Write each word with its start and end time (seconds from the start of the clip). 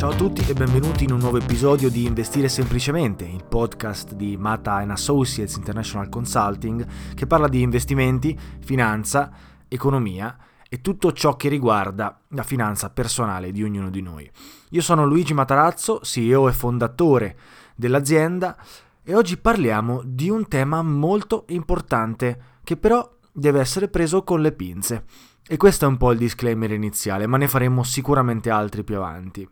Ciao 0.00 0.12
a 0.12 0.16
tutti 0.16 0.40
e 0.48 0.54
benvenuti 0.54 1.04
in 1.04 1.12
un 1.12 1.18
nuovo 1.18 1.36
episodio 1.36 1.90
di 1.90 2.06
Investire 2.06 2.48
Semplicemente, 2.48 3.26
il 3.26 3.44
podcast 3.44 4.14
di 4.14 4.38
Mata 4.38 4.76
Associates 4.76 5.56
International 5.56 6.08
Consulting 6.08 6.86
che 7.14 7.26
parla 7.26 7.48
di 7.48 7.60
investimenti, 7.60 8.34
finanza, 8.60 9.30
economia 9.68 10.38
e 10.70 10.80
tutto 10.80 11.12
ciò 11.12 11.36
che 11.36 11.50
riguarda 11.50 12.18
la 12.28 12.42
finanza 12.42 12.88
personale 12.88 13.52
di 13.52 13.62
ognuno 13.62 13.90
di 13.90 14.00
noi. 14.00 14.30
Io 14.70 14.80
sono 14.80 15.04
Luigi 15.04 15.34
Matarazzo, 15.34 16.00
CEO 16.02 16.48
e 16.48 16.52
fondatore 16.52 17.36
dell'azienda 17.76 18.56
e 19.02 19.14
oggi 19.14 19.36
parliamo 19.36 20.00
di 20.02 20.30
un 20.30 20.48
tema 20.48 20.80
molto 20.80 21.44
importante 21.48 22.40
che 22.64 22.78
però 22.78 23.06
deve 23.30 23.60
essere 23.60 23.88
preso 23.88 24.24
con 24.24 24.40
le 24.40 24.52
pinze. 24.52 25.04
E 25.52 25.56
questo 25.56 25.84
è 25.84 25.88
un 25.88 25.96
po' 25.96 26.12
il 26.12 26.18
disclaimer 26.18 26.70
iniziale, 26.70 27.26
ma 27.26 27.36
ne 27.36 27.48
faremo 27.48 27.82
sicuramente 27.82 28.50
altri 28.50 28.84
più 28.84 28.98
avanti. 28.98 29.44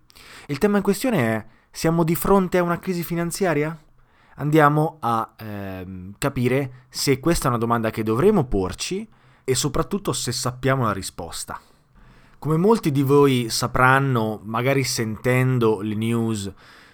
Il 0.46 0.58
tema 0.58 0.76
in 0.76 0.84
questione 0.84 1.18
è, 1.18 1.46
siamo 1.72 2.04
di 2.04 2.14
fronte 2.14 2.58
a 2.58 2.62
una 2.62 2.78
crisi 2.78 3.02
finanziaria? 3.02 3.76
Andiamo 4.36 4.98
a 5.00 5.34
ehm, 5.36 6.14
capire 6.16 6.84
se 6.88 7.18
questa 7.18 7.46
è 7.46 7.48
una 7.48 7.58
domanda 7.58 7.90
che 7.90 8.04
dovremo 8.04 8.44
porci 8.44 9.08
e 9.42 9.54
soprattutto 9.56 10.12
se 10.12 10.30
sappiamo 10.30 10.84
la 10.84 10.92
risposta. 10.92 11.60
Come 12.38 12.56
molti 12.58 12.92
di 12.92 13.02
voi 13.02 13.48
sapranno, 13.50 14.40
magari 14.44 14.84
sentendo 14.84 15.80
le 15.80 15.96
news 15.96 16.52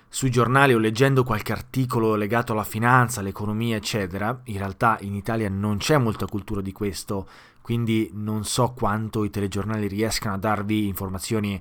sui 0.08 0.30
giornali 0.30 0.72
o 0.72 0.78
leggendo 0.78 1.24
qualche 1.24 1.52
articolo 1.52 2.14
legato 2.14 2.52
alla 2.52 2.64
finanza, 2.64 3.20
all'economia, 3.20 3.76
eccetera, 3.76 4.40
in 4.44 4.56
realtà 4.56 4.96
in 5.00 5.14
Italia 5.14 5.50
non 5.50 5.76
c'è 5.76 5.98
molta 5.98 6.24
cultura 6.24 6.62
di 6.62 6.72
questo, 6.72 7.28
quindi 7.64 8.10
non 8.12 8.44
so 8.44 8.74
quanto 8.76 9.24
i 9.24 9.30
telegiornali 9.30 9.88
riescano 9.88 10.34
a 10.34 10.38
darvi 10.38 10.86
informazioni 10.86 11.58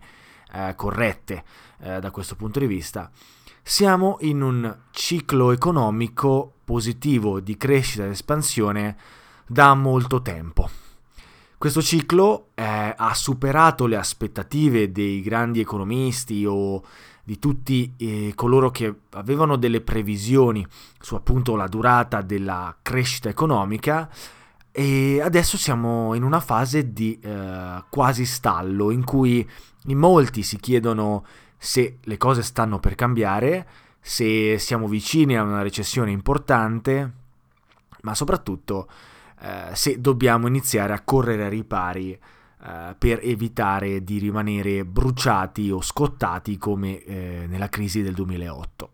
eh, 0.52 0.74
corrette 0.76 1.46
eh, 1.80 2.02
da 2.02 2.12
questo 2.12 2.36
punto 2.36 2.60
di 2.60 2.68
vista. 2.68 3.10
Siamo 3.62 4.18
in 4.20 4.42
un 4.42 4.80
ciclo 4.92 5.54
economico 5.54 6.56
positivo 6.66 7.40
di 7.40 7.56
crescita 7.56 8.04
ed 8.04 8.10
espansione 8.10 8.98
da 9.48 9.74
molto 9.76 10.22
tempo. 10.22 10.70
Questo 11.58 11.82
ciclo 11.82 12.50
eh, 12.54 12.94
ha 12.98 13.14
superato 13.14 13.86
le 13.86 13.96
aspettative 13.96 14.92
dei 14.92 15.22
grandi 15.22 15.62
economisti 15.62 16.46
o 16.46 16.84
di 17.24 17.40
tutti 17.40 17.94
eh, 17.96 18.34
coloro 18.36 18.72
che 18.72 18.94
avevano 19.12 19.56
delle 19.56 19.80
previsioni 19.80 20.68
su 21.00 21.16
appunto 21.16 21.56
la 21.56 21.68
durata 21.68 22.22
della 22.22 22.76
crescita 22.82 23.30
economica 23.30 24.10
e 24.76 25.22
adesso 25.22 25.56
siamo 25.56 26.16
in 26.16 26.24
una 26.24 26.40
fase 26.40 26.92
di 26.92 27.20
eh, 27.22 27.84
quasi 27.90 28.26
stallo 28.26 28.90
in 28.90 29.04
cui 29.04 29.48
in 29.86 29.98
molti 30.00 30.42
si 30.42 30.58
chiedono 30.58 31.24
se 31.56 32.00
le 32.02 32.18
cose 32.18 32.42
stanno 32.42 32.80
per 32.80 32.96
cambiare, 32.96 33.68
se 34.02 34.58
siamo 34.58 34.88
vicini 34.88 35.38
a 35.38 35.44
una 35.44 35.62
recessione 35.62 36.10
importante, 36.10 37.12
ma 38.02 38.16
soprattutto 38.16 38.90
eh, 39.42 39.76
se 39.76 40.02
dobbiamo 40.02 40.48
iniziare 40.48 40.94
a 40.94 41.02
correre 41.02 41.44
ai 41.44 41.50
ripari 41.52 42.12
eh, 42.12 42.96
per 42.98 43.20
evitare 43.22 44.04
di 44.04 44.18
rimanere 44.18 44.84
bruciati 44.86 45.70
o 45.70 45.84
scottati 45.84 46.58
come 46.58 47.04
eh, 47.04 47.46
nella 47.48 47.70
crisi 47.70 48.02
del 48.02 48.16
2008. 48.16 48.93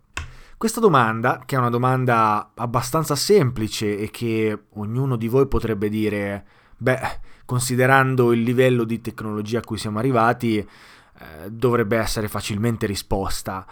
Questa 0.59 0.81
domanda, 0.81 1.43
che 1.45 1.55
è 1.55 1.57
una 1.57 1.69
domanda 1.69 2.51
abbastanza 2.53 3.15
semplice 3.15 3.97
e 3.97 4.11
che 4.11 4.65
ognuno 4.71 5.15
di 5.15 5.29
voi 5.29 5.47
potrebbe 5.47 5.87
dire, 5.87 6.45
beh, 6.75 7.19
considerando 7.45 8.33
il 8.33 8.41
livello 8.41 8.83
di 8.83 8.99
tecnologia 8.99 9.59
a 9.59 9.63
cui 9.63 9.77
siamo 9.77 9.99
arrivati, 9.99 10.57
eh, 10.57 11.49
dovrebbe 11.49 11.95
essere 11.95 12.27
facilmente 12.27 12.87
risposta. 12.87 13.65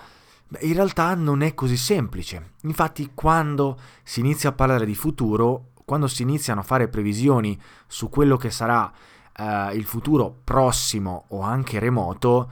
Beh, 0.47 0.59
in 0.61 0.75
realtà 0.75 1.13
non 1.13 1.41
è 1.41 1.53
così 1.53 1.75
semplice. 1.75 2.51
Infatti, 2.61 3.11
quando 3.13 3.77
si 4.01 4.21
inizia 4.21 4.51
a 4.51 4.53
parlare 4.53 4.85
di 4.85 4.95
futuro, 4.95 5.71
quando 5.83 6.07
si 6.07 6.21
iniziano 6.21 6.61
a 6.61 6.63
fare 6.63 6.87
previsioni 6.87 7.59
su 7.85 8.07
quello 8.07 8.37
che 8.37 8.49
sarà 8.49 8.89
uh, 9.37 9.75
il 9.75 9.83
futuro 9.83 10.33
prossimo 10.41 11.25
o 11.31 11.41
anche 11.41 11.79
remoto, 11.79 12.49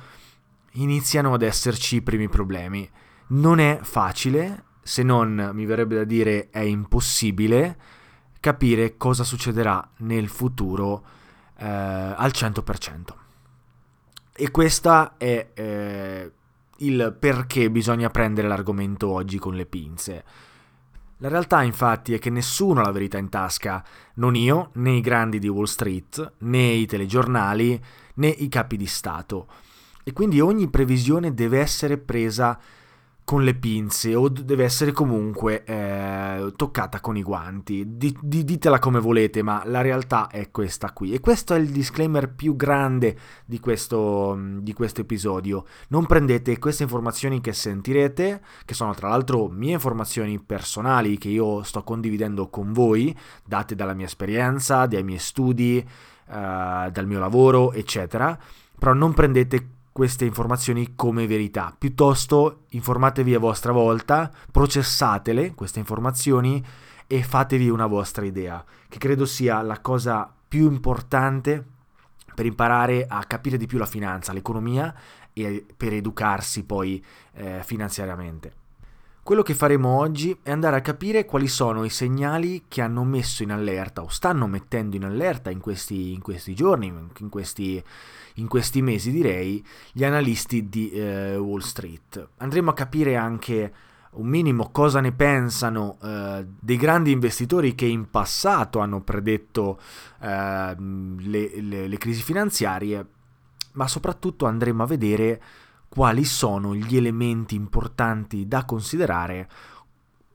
iniziano 0.72 1.34
ad 1.34 1.42
esserci 1.42 1.96
i 1.96 2.02
primi 2.02 2.28
problemi. 2.28 2.92
Non 3.28 3.60
è 3.60 3.80
facile, 3.82 4.64
se 4.82 5.02
non 5.04 5.52
mi 5.54 5.66
verrebbe 5.66 5.96
da 5.96 6.04
dire 6.04 6.50
è 6.50 6.60
impossibile 6.60 7.78
capire 8.40 8.98
cosa 8.98 9.24
succederà 9.24 9.90
nel 9.98 10.28
futuro 10.28 11.04
eh, 11.58 11.66
al 11.66 12.32
100%. 12.32 13.04
E 14.38 14.52
questo 14.52 15.18
è 15.18 15.50
eh, 15.54 16.32
il 16.78 17.16
perché 17.18 17.72
bisogna 17.72 18.10
prendere 18.10 18.48
l'argomento 18.48 19.10
oggi 19.10 19.40
con 19.40 19.56
le 19.56 19.66
pinze. 19.66 20.24
La 21.20 21.30
realtà 21.30 21.64
infatti 21.64 22.14
è 22.14 22.20
che 22.20 22.30
nessuno 22.30 22.82
ha 22.82 22.84
la 22.84 22.92
verità 22.92 23.18
in 23.18 23.30
tasca, 23.30 23.84
non 24.16 24.36
io, 24.36 24.72
né 24.74 24.98
i 24.98 25.02
grandi 25.02 25.40
di 25.40 25.48
Wall 25.48 25.64
Street, 25.64 26.34
né 26.40 26.68
i 26.74 26.86
telegiornali, 26.86 27.82
né 28.16 28.28
i 28.28 28.50
capi 28.50 28.76
di 28.76 28.86
Stato. 28.86 29.48
E 30.04 30.12
quindi 30.12 30.42
ogni 30.42 30.70
previsione 30.70 31.34
deve 31.34 31.60
essere 31.60 31.98
presa 31.98 32.60
con 33.26 33.44
le 33.44 33.56
pinze 33.56 34.14
o 34.14 34.30
deve 34.30 34.64
essere 34.64 34.92
comunque 34.92 35.64
eh, 35.64 36.54
toccata 36.56 37.02
con 37.02 37.18
i 37.18 37.24
guanti. 37.24 37.98
Di, 37.98 38.16
di, 38.22 38.44
ditela 38.44 38.78
come 38.78 39.00
volete, 39.00 39.42
ma 39.42 39.64
la 39.66 39.82
realtà 39.82 40.30
è 40.30 40.52
questa 40.52 40.94
qui. 40.94 41.12
E 41.12 41.20
questo 41.20 41.56
è 41.56 41.58
il 41.58 41.70
disclaimer 41.70 42.32
più 42.32 42.56
grande 42.56 43.18
di 43.44 43.60
questo, 43.60 44.40
di 44.60 44.72
questo 44.74 45.02
episodio. 45.02 45.66
Non 45.90 46.06
prendete 46.06 46.60
queste 46.60 46.84
informazioni 46.84 47.42
che 47.42 47.52
sentirete, 47.52 48.42
che 48.64 48.74
sono 48.76 48.94
tra 48.94 49.10
l'altro 49.10 49.48
mie 49.48 49.74
informazioni 49.74 50.40
personali 50.40 51.18
che 51.18 51.30
io 51.30 51.64
sto 51.64 51.82
condividendo 51.82 52.48
con 52.50 52.74
voi, 52.74 53.18
date 53.44 53.74
dalla 53.74 53.96
mia 53.96 54.06
esperienza, 54.06 54.86
dai 54.86 55.04
miei 55.04 55.18
studi, 55.18 55.78
eh, 55.80 56.90
dal 56.92 57.08
mio 57.08 57.18
lavoro, 57.18 57.72
eccetera. 57.72 58.38
Però 58.78 58.94
non 58.94 59.14
prendete 59.14 59.75
queste 59.96 60.26
informazioni 60.26 60.94
come 60.94 61.26
verità. 61.26 61.74
Piuttosto 61.78 62.66
informatevi 62.72 63.34
a 63.34 63.40
vostra 63.40 63.72
volta, 63.72 64.30
processatele 64.52 65.54
queste 65.54 65.80
informazioni 65.80 66.62
e 67.08 67.24
fatevi 67.24 67.70
una 67.70 67.86
vostra 67.86 68.26
idea, 68.26 68.62
che 68.90 68.98
credo 68.98 69.26
sia 69.26 69.62
la 69.62 69.80
cosa 69.80 70.30
più 70.50 70.70
importante 70.70 71.64
per 72.36 72.46
imparare 72.46 73.06
a 73.08 73.24
capire 73.24 73.56
di 73.56 73.68
più 73.68 73.78
la 73.78 73.86
finanza, 73.86 74.34
l'economia 74.34 74.94
e 75.32 75.66
per 75.78 75.94
educarsi 75.94 76.66
poi 76.66 77.02
eh, 77.36 77.62
finanziariamente. 77.64 78.65
Quello 79.26 79.42
che 79.42 79.56
faremo 79.56 79.90
oggi 79.98 80.38
è 80.44 80.52
andare 80.52 80.76
a 80.76 80.82
capire 80.82 81.26
quali 81.26 81.48
sono 81.48 81.84
i 81.84 81.90
segnali 81.90 82.66
che 82.68 82.84
hanno 82.84 83.04
messo 83.04 83.42
in 83.42 83.52
allerta 83.52 84.04
o 84.04 84.08
stanno 84.08 84.46
mettendo 84.46 84.98
in 84.98 85.04
allerta 85.04 85.50
in 85.50 85.60
questi, 85.60 86.14
in 86.14 86.22
questi 86.22 86.54
giorni, 86.54 86.94
in 87.18 87.30
questi, 87.30 87.84
in 88.36 88.48
questi 88.48 88.84
mesi 88.84 89.10
direi, 89.10 89.66
gli 89.92 90.04
analisti 90.04 90.70
di 90.70 90.92
eh, 90.92 91.38
Wall 91.38 91.62
Street. 91.62 92.34
Andremo 92.38 92.70
a 92.70 92.76
capire 92.76 93.16
anche 93.16 93.74
un 94.12 94.28
minimo 94.28 94.70
cosa 94.70 95.00
ne 95.00 95.12
pensano 95.12 95.98
eh, 96.04 96.46
dei 96.60 96.78
grandi 96.78 97.10
investitori 97.10 97.74
che 97.74 97.88
in 97.88 98.12
passato 98.12 98.78
hanno 98.78 99.02
predetto 99.02 99.80
eh, 100.22 100.76
le, 100.78 101.62
le, 101.62 101.88
le 101.88 101.98
crisi 101.98 102.22
finanziarie, 102.22 103.04
ma 103.72 103.88
soprattutto 103.88 104.46
andremo 104.46 104.84
a 104.84 104.86
vedere 104.86 105.42
quali 105.88 106.26
sono 106.26 106.76
gli 106.76 106.96
elementi 106.98 107.56
importanti 107.56 108.48
da 108.48 108.66
considerare 108.66 109.50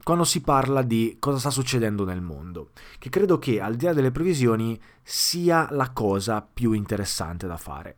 quando 0.02 0.24
si 0.24 0.40
parla 0.40 0.82
di 0.82 1.16
cosa 1.18 1.38
sta 1.38 1.50
succedendo 1.50 2.04
nel 2.04 2.22
mondo, 2.22 2.70
che 2.98 3.10
credo 3.10 3.38
che 3.38 3.60
al 3.60 3.76
di 3.76 3.84
là 3.84 3.92
delle 3.92 4.10
previsioni 4.10 4.80
sia 5.02 5.68
la 5.70 5.90
cosa 5.90 6.40
più 6.42 6.72
interessante 6.72 7.46
da 7.46 7.56
fare. 7.56 7.96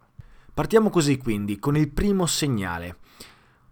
Partiamo 0.52 0.90
così 0.90 1.16
quindi 1.16 1.58
con 1.58 1.76
il 1.76 1.90
primo 1.90 2.26
segnale. 2.26 2.98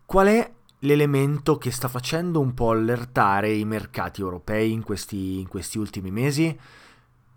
Qual 0.07 0.29
è 0.29 0.53
l'elemento 0.79 1.59
che 1.59 1.71
sta 1.71 1.89
facendo 1.89 2.41
un 2.41 2.55
po' 2.55 2.71
allertare 2.71 3.53
i 3.53 3.65
mercati 3.65 4.23
europei 4.23 4.73
in 4.73 4.83
questi, 4.83 5.39
in 5.41 5.49
questi 5.49 5.79
ultimi 5.79 6.11
mesi? 6.11 6.59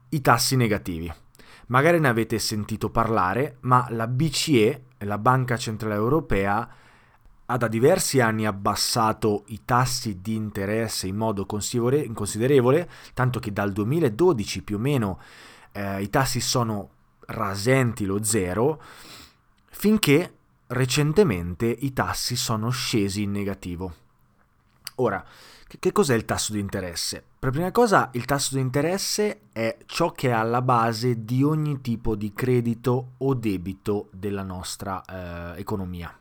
I 0.10 0.22
tassi 0.22 0.56
negativi. 0.56 1.12
Magari 1.68 2.00
ne 2.00 2.08
avete 2.08 2.40
sentito 2.40 2.90
parlare, 2.90 3.58
ma 3.62 3.86
la 3.90 4.08
BCE, 4.08 4.84
la 5.00 5.18
Banca 5.18 5.58
Centrale 5.58 5.96
Europea, 5.96 6.70
ha 7.46 7.58
da 7.58 7.68
diversi 7.68 8.20
anni 8.20 8.46
abbassato 8.46 9.44
i 9.48 9.62
tassi 9.66 10.22
di 10.22 10.36
interesse 10.36 11.08
in 11.08 11.16
modo 11.16 11.46
considerevole, 11.46 12.90
tanto 13.14 13.40
che 13.40 13.52
dal 13.52 13.72
2012 13.72 14.64
più 14.64 14.78
o 14.78 14.80
meno 14.80 15.20
eh, 15.72 16.02
i 16.02 16.10
tassi 16.10 16.40
sono 16.40 16.90
rasenti 17.28 18.06
lo 18.06 18.24
zero, 18.24 18.82
finché 19.70 20.34
recentemente 20.68 21.66
i 21.66 21.94
tassi 21.94 22.36
sono 22.36 22.70
scesi 22.70 23.24
in 23.24 23.32
negativo. 23.32 23.94
Ora, 24.96 25.24
che 25.80 25.92
cos'è 25.92 26.16
il 26.16 26.26
tasso 26.26 26.54
di 26.54 26.60
interesse? 26.60 27.24
Per 27.44 27.52
prima 27.52 27.72
cosa, 27.72 28.10
il 28.14 28.24
tasso 28.24 28.56
di 28.56 28.62
interesse 28.62 29.50
è 29.52 29.76
ciò 29.86 30.14
che 30.14 30.30
è 30.30 30.32
alla 30.32 30.62
base 30.62 31.26
di 31.26 31.44
ogni 31.44 31.82
tipo 31.82 32.16
di 32.16 32.32
credito 32.32 33.16
o 33.18 33.34
debito 33.34 34.08
della 34.14 34.44
nostra 34.44 35.04
eh, 35.04 35.60
economia. 35.60 36.18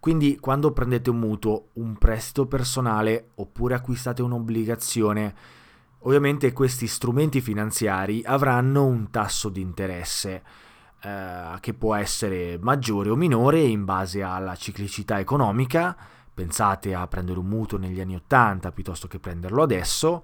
Quindi 0.00 0.38
quando 0.38 0.72
prendete 0.72 1.10
un 1.10 1.18
mutuo, 1.18 1.66
un 1.74 1.98
prestito 1.98 2.46
personale 2.46 3.32
oppure 3.34 3.74
acquistate 3.74 4.22
un'obbligazione, 4.22 5.34
ovviamente 5.98 6.54
questi 6.54 6.86
strumenti 6.86 7.42
finanziari 7.42 8.22
avranno 8.24 8.86
un 8.86 9.10
tasso 9.10 9.50
di 9.50 9.60
interesse 9.60 10.42
eh, 11.02 11.58
che 11.60 11.74
può 11.74 11.94
essere 11.94 12.56
maggiore 12.58 13.10
o 13.10 13.16
minore 13.16 13.60
in 13.60 13.84
base 13.84 14.22
alla 14.22 14.56
ciclicità 14.56 15.18
economica. 15.18 15.94
Pensate 16.38 16.94
a 16.94 17.04
prendere 17.08 17.40
un 17.40 17.46
mutuo 17.46 17.78
negli 17.78 18.00
anni 18.00 18.14
80 18.14 18.70
piuttosto 18.70 19.08
che 19.08 19.18
prenderlo 19.18 19.60
adesso, 19.60 20.22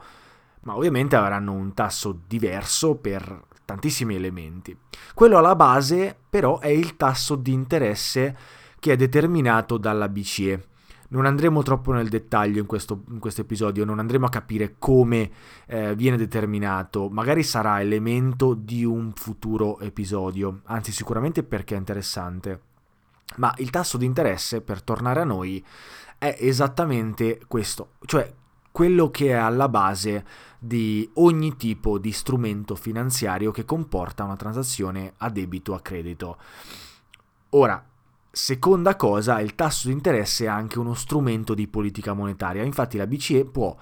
ma 0.61 0.77
ovviamente 0.77 1.17
avranno 1.17 1.51
un 1.51 1.75
tasso 1.75 2.21
diverso 2.29 2.95
per 2.95 3.47
tantissimi 3.65 4.15
elementi. 4.15 4.79
Quello 5.13 5.39
alla 5.39 5.57
base 5.57 6.17
però 6.31 6.61
è 6.61 6.69
il 6.69 6.97
tasso 6.97 7.35
di 7.35 7.53
interesse 7.53 8.37
che 8.79 8.93
è 8.93 8.97
determinato 8.97 9.77
dalla 9.77 10.09
BCE. 10.09 10.69
Non 11.09 11.27
andremo 11.27 11.65
troppo 11.65 11.91
nel 11.91 12.09
dettaglio 12.09 12.61
in 12.61 12.67
questo, 12.67 13.03
in 13.09 13.19
questo 13.19 13.41
episodio, 13.41 13.85
non 13.85 13.99
andremo 13.99 14.27
a 14.27 14.31
capire 14.31 14.77
come 14.79 15.29
eh, 15.67 15.97
viene 15.97 16.17
determinato, 16.17 17.09
magari 17.09 17.43
sarà 17.43 17.81
elemento 17.81 18.55
di 18.55 18.85
un 18.85 19.11
futuro 19.17 19.81
episodio, 19.81 20.61
anzi 20.67 20.93
sicuramente 20.93 21.43
perché 21.43 21.75
è 21.75 21.79
interessante. 21.79 22.61
Ma 23.37 23.53
il 23.59 23.71
tasso 23.71 23.97
di 23.97 24.05
interesse, 24.05 24.61
per 24.61 24.83
tornare 24.83 25.21
a 25.21 25.25
noi, 25.25 25.65
è 26.25 26.37
esattamente 26.39 27.41
questo, 27.47 27.91
cioè 28.07 28.33
quello 28.73 29.11
che 29.11 29.29
è 29.29 29.33
alla 29.33 29.69
base 29.69 30.25
di 30.59 31.09
ogni 31.15 31.57
tipo 31.57 31.99
di 31.99 32.13
strumento 32.13 32.75
finanziario 32.75 33.51
che 33.51 33.65
comporta 33.65 34.25
una 34.25 34.37
transazione 34.37 35.13
a 35.19 35.29
debito 35.29 35.73
o 35.73 35.75
a 35.77 35.81
credito. 35.81 36.39
Ora, 37.51 37.85
Seconda 38.35 38.97
cosa, 38.97 39.39
il 39.39 39.55
tasso 39.55 39.87
di 39.87 39.93
interesse 39.93 40.47
è 40.47 40.49
anche 40.49 40.81
uno 40.81 40.95
strumento 40.95 41.55
di 41.55 41.69
politica 41.69 42.15
monetaria, 42.15 42.65
infatti 42.65 42.97
la 42.97 43.07
BCE 43.07 43.45
può 43.45 43.77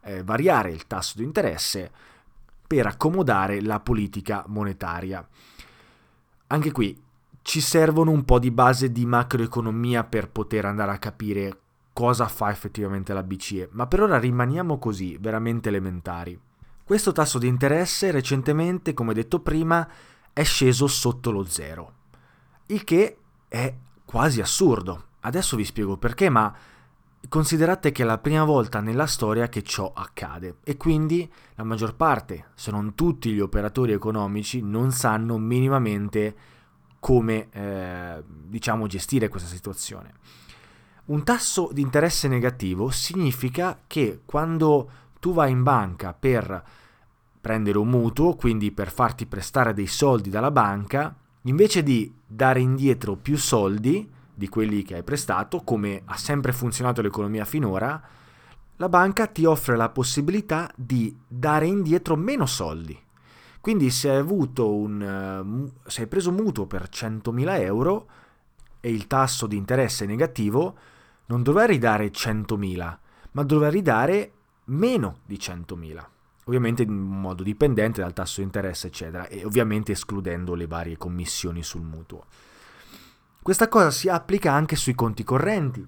eh, 0.00 0.22
variare 0.22 0.70
il 0.70 0.86
tasso 0.86 1.18
di 1.18 1.24
interesse 1.24 1.90
per 2.66 2.86
accomodare 2.86 3.60
la 3.60 3.80
politica 3.80 4.44
monetaria. 4.46 5.28
Anche 6.46 6.72
qui 6.72 6.98
ci 7.42 7.60
servono 7.60 8.10
un 8.10 8.24
po' 8.24 8.38
di 8.38 8.50
base 8.50 8.90
di 8.90 9.04
macroeconomia 9.04 10.04
per 10.04 10.30
poter 10.30 10.64
andare 10.64 10.92
a 10.92 10.98
capire 10.98 11.58
cosa 11.98 12.28
fa 12.28 12.48
effettivamente 12.52 13.12
la 13.12 13.24
BCE, 13.24 13.70
ma 13.72 13.88
per 13.88 14.02
ora 14.02 14.20
rimaniamo 14.20 14.78
così, 14.78 15.18
veramente 15.18 15.68
elementari. 15.68 16.40
Questo 16.84 17.10
tasso 17.10 17.40
di 17.40 17.48
interesse 17.48 18.12
recentemente, 18.12 18.94
come 18.94 19.12
detto 19.12 19.40
prima, 19.40 19.88
è 20.32 20.44
sceso 20.44 20.86
sotto 20.86 21.32
lo 21.32 21.42
zero, 21.42 21.92
il 22.66 22.84
che 22.84 23.18
è 23.48 23.74
quasi 24.04 24.40
assurdo. 24.40 25.06
Adesso 25.22 25.56
vi 25.56 25.64
spiego 25.64 25.96
perché, 25.96 26.28
ma 26.28 26.54
considerate 27.28 27.90
che 27.90 28.04
è 28.04 28.06
la 28.06 28.18
prima 28.18 28.44
volta 28.44 28.78
nella 28.78 29.06
storia 29.06 29.48
che 29.48 29.64
ciò 29.64 29.90
accade 29.92 30.58
e 30.62 30.76
quindi 30.76 31.28
la 31.56 31.64
maggior 31.64 31.96
parte, 31.96 32.50
se 32.54 32.70
non 32.70 32.94
tutti 32.94 33.32
gli 33.32 33.40
operatori 33.40 33.90
economici, 33.90 34.62
non 34.62 34.92
sanno 34.92 35.36
minimamente 35.36 36.36
come 37.00 37.48
eh, 37.50 38.22
diciamo 38.24 38.86
gestire 38.86 39.26
questa 39.26 39.48
situazione. 39.48 40.46
Un 41.08 41.24
tasso 41.24 41.70
di 41.72 41.80
interesse 41.80 42.28
negativo 42.28 42.90
significa 42.90 43.80
che 43.86 44.20
quando 44.26 44.90
tu 45.20 45.32
vai 45.32 45.50
in 45.50 45.62
banca 45.62 46.12
per 46.12 46.62
prendere 47.40 47.78
un 47.78 47.88
mutuo, 47.88 48.34
quindi 48.34 48.72
per 48.72 48.90
farti 48.90 49.24
prestare 49.24 49.72
dei 49.72 49.86
soldi 49.86 50.28
dalla 50.28 50.50
banca, 50.50 51.16
invece 51.42 51.82
di 51.82 52.12
dare 52.26 52.60
indietro 52.60 53.16
più 53.16 53.38
soldi 53.38 54.06
di 54.34 54.48
quelli 54.50 54.82
che 54.82 54.96
hai 54.96 55.02
prestato, 55.02 55.62
come 55.62 56.02
ha 56.04 56.16
sempre 56.18 56.52
funzionato 56.52 57.00
l'economia 57.00 57.46
finora, 57.46 57.98
la 58.76 58.88
banca 58.90 59.26
ti 59.28 59.46
offre 59.46 59.76
la 59.76 59.88
possibilità 59.88 60.70
di 60.76 61.16
dare 61.26 61.66
indietro 61.66 62.16
meno 62.16 62.44
soldi. 62.44 62.96
Quindi 63.62 63.88
se 63.88 64.10
hai, 64.10 64.20
un, 64.20 65.72
uh, 65.82 65.88
se 65.88 66.02
hai 66.02 66.06
preso 66.06 66.28
un 66.28 66.36
mutuo 66.36 66.66
per 66.66 66.90
100.000 66.92 67.60
euro 67.62 68.08
e 68.80 68.90
il 68.90 69.06
tasso 69.06 69.46
di 69.46 69.56
interesse 69.56 70.04
è 70.04 70.06
negativo, 70.06 70.76
non 71.28 71.42
dovrai 71.42 71.66
ridare 71.66 72.10
100.000, 72.10 72.96
ma 73.32 73.42
dovrà 73.42 73.70
ridare 73.70 74.32
meno 74.64 75.20
di 75.24 75.36
100.000 75.36 76.04
ovviamente 76.48 76.82
in 76.82 76.94
modo 76.94 77.42
dipendente 77.42 78.00
dal 78.00 78.14
tasso 78.14 78.40
di 78.40 78.46
interesse, 78.46 78.88
eccetera, 78.88 79.28
e 79.28 79.44
ovviamente 79.44 79.92
escludendo 79.92 80.54
le 80.54 80.66
varie 80.66 80.96
commissioni 80.96 81.62
sul 81.62 81.82
mutuo. 81.82 82.24
Questa 83.42 83.68
cosa 83.68 83.90
si 83.90 84.08
applica 84.08 84.52
anche 84.52 84.74
sui 84.74 84.94
conti 84.94 85.24
correnti. 85.24 85.86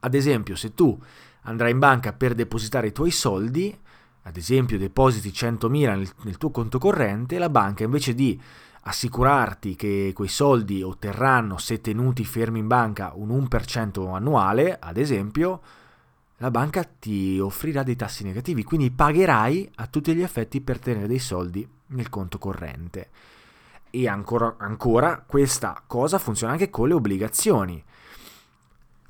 Ad 0.00 0.14
esempio, 0.14 0.56
se 0.56 0.74
tu 0.74 1.00
andrai 1.42 1.70
in 1.70 1.78
banca 1.78 2.12
per 2.12 2.34
depositare 2.34 2.88
i 2.88 2.92
tuoi 2.92 3.12
soldi, 3.12 3.76
ad 4.22 4.36
esempio 4.36 4.78
depositi 4.78 5.30
100.000 5.30 5.68
nel, 5.70 6.10
nel 6.22 6.38
tuo 6.38 6.50
conto 6.50 6.78
corrente, 6.78 7.38
la 7.38 7.48
banca 7.48 7.84
invece 7.84 8.14
di 8.14 8.40
assicurarti 8.84 9.76
che 9.76 10.12
quei 10.14 10.28
soldi 10.28 10.82
otterranno, 10.82 11.58
se 11.58 11.80
tenuti 11.80 12.24
fermi 12.24 12.58
in 12.58 12.66
banca, 12.66 13.12
un 13.14 13.28
1% 13.28 14.12
annuale, 14.14 14.76
ad 14.78 14.96
esempio, 14.96 15.60
la 16.38 16.50
banca 16.50 16.82
ti 16.82 17.38
offrirà 17.38 17.82
dei 17.84 17.94
tassi 17.94 18.24
negativi, 18.24 18.64
quindi 18.64 18.90
pagherai 18.90 19.70
a 19.76 19.86
tutti 19.86 20.14
gli 20.14 20.22
effetti 20.22 20.60
per 20.60 20.80
tenere 20.80 21.06
dei 21.06 21.20
soldi 21.20 21.66
nel 21.88 22.08
conto 22.08 22.38
corrente. 22.38 23.10
E 23.90 24.08
ancora, 24.08 24.56
ancora 24.58 25.22
questa 25.24 25.80
cosa 25.86 26.18
funziona 26.18 26.54
anche 26.54 26.70
con 26.70 26.88
le 26.88 26.94
obbligazioni. 26.94 27.82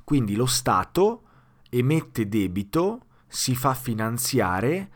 Quindi 0.03 0.35
lo 0.35 0.45
Stato 0.45 1.21
emette 1.69 2.27
debito, 2.27 3.05
si 3.25 3.55
fa 3.55 3.73
finanziare 3.73 4.91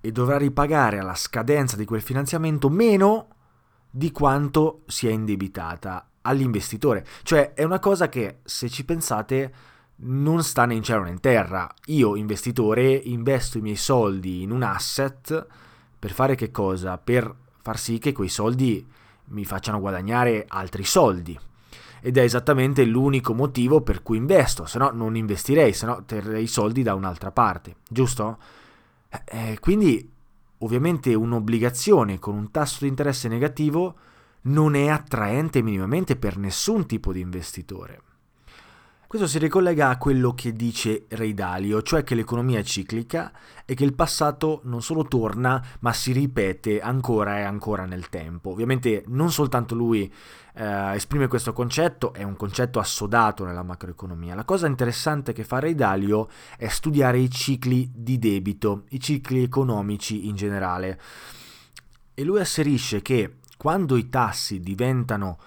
e 0.00 0.10
dovrà 0.10 0.38
ripagare 0.38 0.98
alla 0.98 1.14
scadenza 1.14 1.76
di 1.76 1.84
quel 1.84 2.00
finanziamento 2.02 2.68
meno 2.68 3.28
di 3.90 4.10
quanto 4.12 4.82
si 4.86 5.06
è 5.08 5.10
indebitata 5.10 6.08
all'investitore. 6.22 7.06
Cioè 7.22 7.54
è 7.54 7.64
una 7.64 7.78
cosa 7.78 8.08
che 8.08 8.38
se 8.44 8.68
ci 8.68 8.84
pensate 8.84 9.54
non 9.98 10.42
sta 10.42 10.66
né 10.66 10.74
in 10.74 10.82
cielo 10.82 11.04
né 11.04 11.10
in 11.10 11.20
terra. 11.20 11.72
Io, 11.86 12.16
investitore, 12.16 12.92
investo 12.92 13.58
i 13.58 13.62
miei 13.62 13.76
soldi 13.76 14.42
in 14.42 14.50
un 14.50 14.62
asset 14.62 15.46
per 15.98 16.12
fare 16.12 16.34
che 16.34 16.50
cosa? 16.50 16.98
Per 16.98 17.34
far 17.62 17.78
sì 17.78 17.98
che 17.98 18.12
quei 18.12 18.28
soldi 18.28 18.86
mi 19.28 19.44
facciano 19.44 19.80
guadagnare 19.80 20.44
altri 20.46 20.84
soldi. 20.84 21.38
Ed 22.00 22.16
è 22.18 22.20
esattamente 22.20 22.84
l'unico 22.84 23.34
motivo 23.34 23.80
per 23.80 24.02
cui 24.02 24.18
investo, 24.18 24.66
se 24.66 24.78
no 24.78 24.90
non 24.90 25.16
investirei, 25.16 25.72
se 25.72 25.86
no 25.86 26.04
terrei 26.04 26.44
i 26.44 26.48
soldi 26.48 26.82
da 26.82 26.94
un'altra 26.94 27.32
parte, 27.32 27.76
giusto? 27.88 28.38
Eh, 29.08 29.22
eh, 29.26 29.58
quindi 29.58 30.12
ovviamente 30.58 31.14
un'obbligazione 31.14 32.18
con 32.18 32.36
un 32.36 32.50
tasso 32.50 32.78
di 32.80 32.88
interesse 32.88 33.28
negativo 33.28 33.96
non 34.42 34.74
è 34.74 34.88
attraente 34.88 35.62
minimamente 35.62 36.16
per 36.16 36.36
nessun 36.36 36.86
tipo 36.86 37.12
di 37.12 37.20
investitore. 37.20 38.00
Questo 39.08 39.28
si 39.28 39.38
ricollega 39.38 39.88
a 39.88 39.98
quello 39.98 40.34
che 40.34 40.52
dice 40.52 41.04
Ray 41.10 41.32
Dalio, 41.32 41.80
cioè 41.80 42.02
che 42.02 42.16
l'economia 42.16 42.58
è 42.58 42.64
ciclica 42.64 43.30
e 43.64 43.74
che 43.74 43.84
il 43.84 43.94
passato 43.94 44.62
non 44.64 44.82
solo 44.82 45.04
torna, 45.04 45.64
ma 45.78 45.92
si 45.92 46.10
ripete 46.10 46.80
ancora 46.80 47.38
e 47.38 47.42
ancora 47.42 47.84
nel 47.84 48.08
tempo. 48.08 48.50
Ovviamente 48.50 49.04
non 49.06 49.30
soltanto 49.30 49.76
lui 49.76 50.12
eh, 50.54 50.94
esprime 50.96 51.28
questo 51.28 51.52
concetto, 51.52 52.12
è 52.14 52.24
un 52.24 52.34
concetto 52.34 52.80
assodato 52.80 53.44
nella 53.44 53.62
macroeconomia. 53.62 54.34
La 54.34 54.44
cosa 54.44 54.66
interessante 54.66 55.32
che 55.32 55.44
fa 55.44 55.60
Ray 55.60 55.76
Dalio 55.76 56.28
è 56.58 56.66
studiare 56.66 57.18
i 57.18 57.30
cicli 57.30 57.88
di 57.94 58.18
debito, 58.18 58.86
i 58.88 58.98
cicli 58.98 59.40
economici 59.40 60.26
in 60.26 60.34
generale. 60.34 61.00
E 62.12 62.24
lui 62.24 62.40
asserisce 62.40 63.02
che 63.02 63.36
quando 63.56 63.96
i 63.96 64.08
tassi 64.08 64.58
diventano 64.58 65.38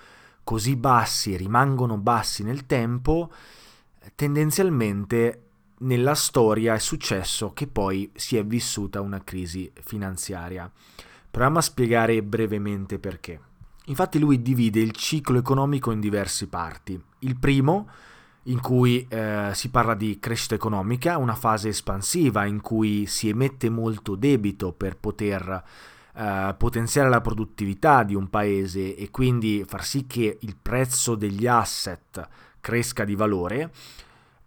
così 0.49 0.75
bassi 0.75 1.37
rimangono 1.37 1.99
bassi 1.99 2.41
nel 2.41 2.65
tempo, 2.65 3.31
tendenzialmente 4.15 5.43
nella 5.81 6.15
storia 6.15 6.73
è 6.73 6.79
successo 6.79 7.53
che 7.53 7.67
poi 7.67 8.09
si 8.15 8.35
è 8.35 8.43
vissuta 8.43 8.99
una 8.99 9.23
crisi 9.23 9.71
finanziaria. 9.83 10.67
Proviamo 11.29 11.59
a 11.59 11.61
spiegare 11.61 12.23
brevemente 12.23 12.97
perché. 12.97 13.39
Infatti 13.85 14.17
lui 14.17 14.41
divide 14.41 14.79
il 14.79 14.93
ciclo 14.93 15.37
economico 15.37 15.91
in 15.91 15.99
diverse 15.99 16.47
parti. 16.47 16.99
Il 17.19 17.37
primo, 17.37 17.87
in 18.45 18.59
cui 18.59 19.05
eh, 19.07 19.51
si 19.53 19.69
parla 19.69 19.93
di 19.93 20.17
crescita 20.17 20.55
economica, 20.55 21.19
una 21.19 21.35
fase 21.35 21.69
espansiva 21.69 22.45
in 22.45 22.61
cui 22.61 23.05
si 23.05 23.29
emette 23.29 23.69
molto 23.69 24.15
debito 24.15 24.73
per 24.73 24.97
poter 24.97 25.63
eh, 26.19 26.53
potenziare 26.57 27.07
la 27.07 27.21
produttività 27.21 28.03
di 28.03 28.13
un 28.13 28.29
paese 28.29 28.93
e 28.93 29.09
quindi 29.09 29.63
far 29.65 29.85
sì 29.85 30.05
che 30.05 30.37
il 30.41 30.57
prezzo 30.61 31.15
degli 31.15 31.47
asset 31.47 32.27
cresca 32.59 33.05
di 33.05 33.15
valore. 33.15 33.71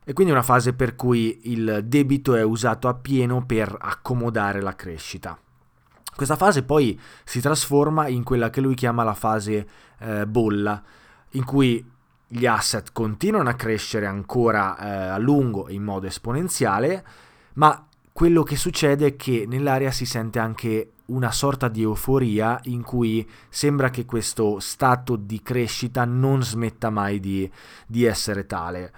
E 0.04 0.12
quindi 0.12 0.32
una 0.32 0.42
fase 0.42 0.74
per 0.74 0.96
cui 0.96 1.50
il 1.50 1.80
debito 1.84 2.34
è 2.34 2.42
usato 2.42 2.88
a 2.88 2.94
pieno 2.94 3.46
per 3.46 3.74
accomodare 3.80 4.60
la 4.60 4.74
crescita. 4.74 5.38
Questa 6.14 6.36
fase 6.36 6.62
poi 6.62 7.00
si 7.24 7.40
trasforma 7.40 8.06
in 8.06 8.22
quella 8.22 8.50
che 8.50 8.60
lui 8.60 8.74
chiama 8.74 9.02
la 9.02 9.14
fase 9.14 9.66
eh, 9.98 10.26
bolla, 10.26 10.82
in 11.30 11.44
cui 11.44 11.90
gli 12.26 12.44
asset 12.44 12.92
continuano 12.92 13.48
a 13.48 13.54
crescere 13.54 14.04
ancora 14.04 14.76
eh, 14.76 15.08
a 15.08 15.16
lungo 15.16 15.70
in 15.70 15.84
modo 15.84 16.06
esponenziale, 16.06 17.02
ma 17.54 17.86
quello 18.12 18.42
che 18.42 18.56
succede 18.56 19.06
è 19.06 19.16
che 19.16 19.46
nell'aria 19.48 19.90
si 19.90 20.04
sente 20.04 20.38
anche 20.38 20.92
una 21.06 21.32
sorta 21.32 21.68
di 21.68 21.82
euforia 21.82 22.60
in 22.64 22.82
cui 22.82 23.28
sembra 23.48 23.90
che 23.90 24.04
questo 24.04 24.60
stato 24.60 25.16
di 25.16 25.42
crescita 25.42 26.04
non 26.04 26.42
smetta 26.42 26.90
mai 26.90 27.20
di, 27.20 27.50
di 27.86 28.04
essere 28.04 28.46
tale. 28.46 28.92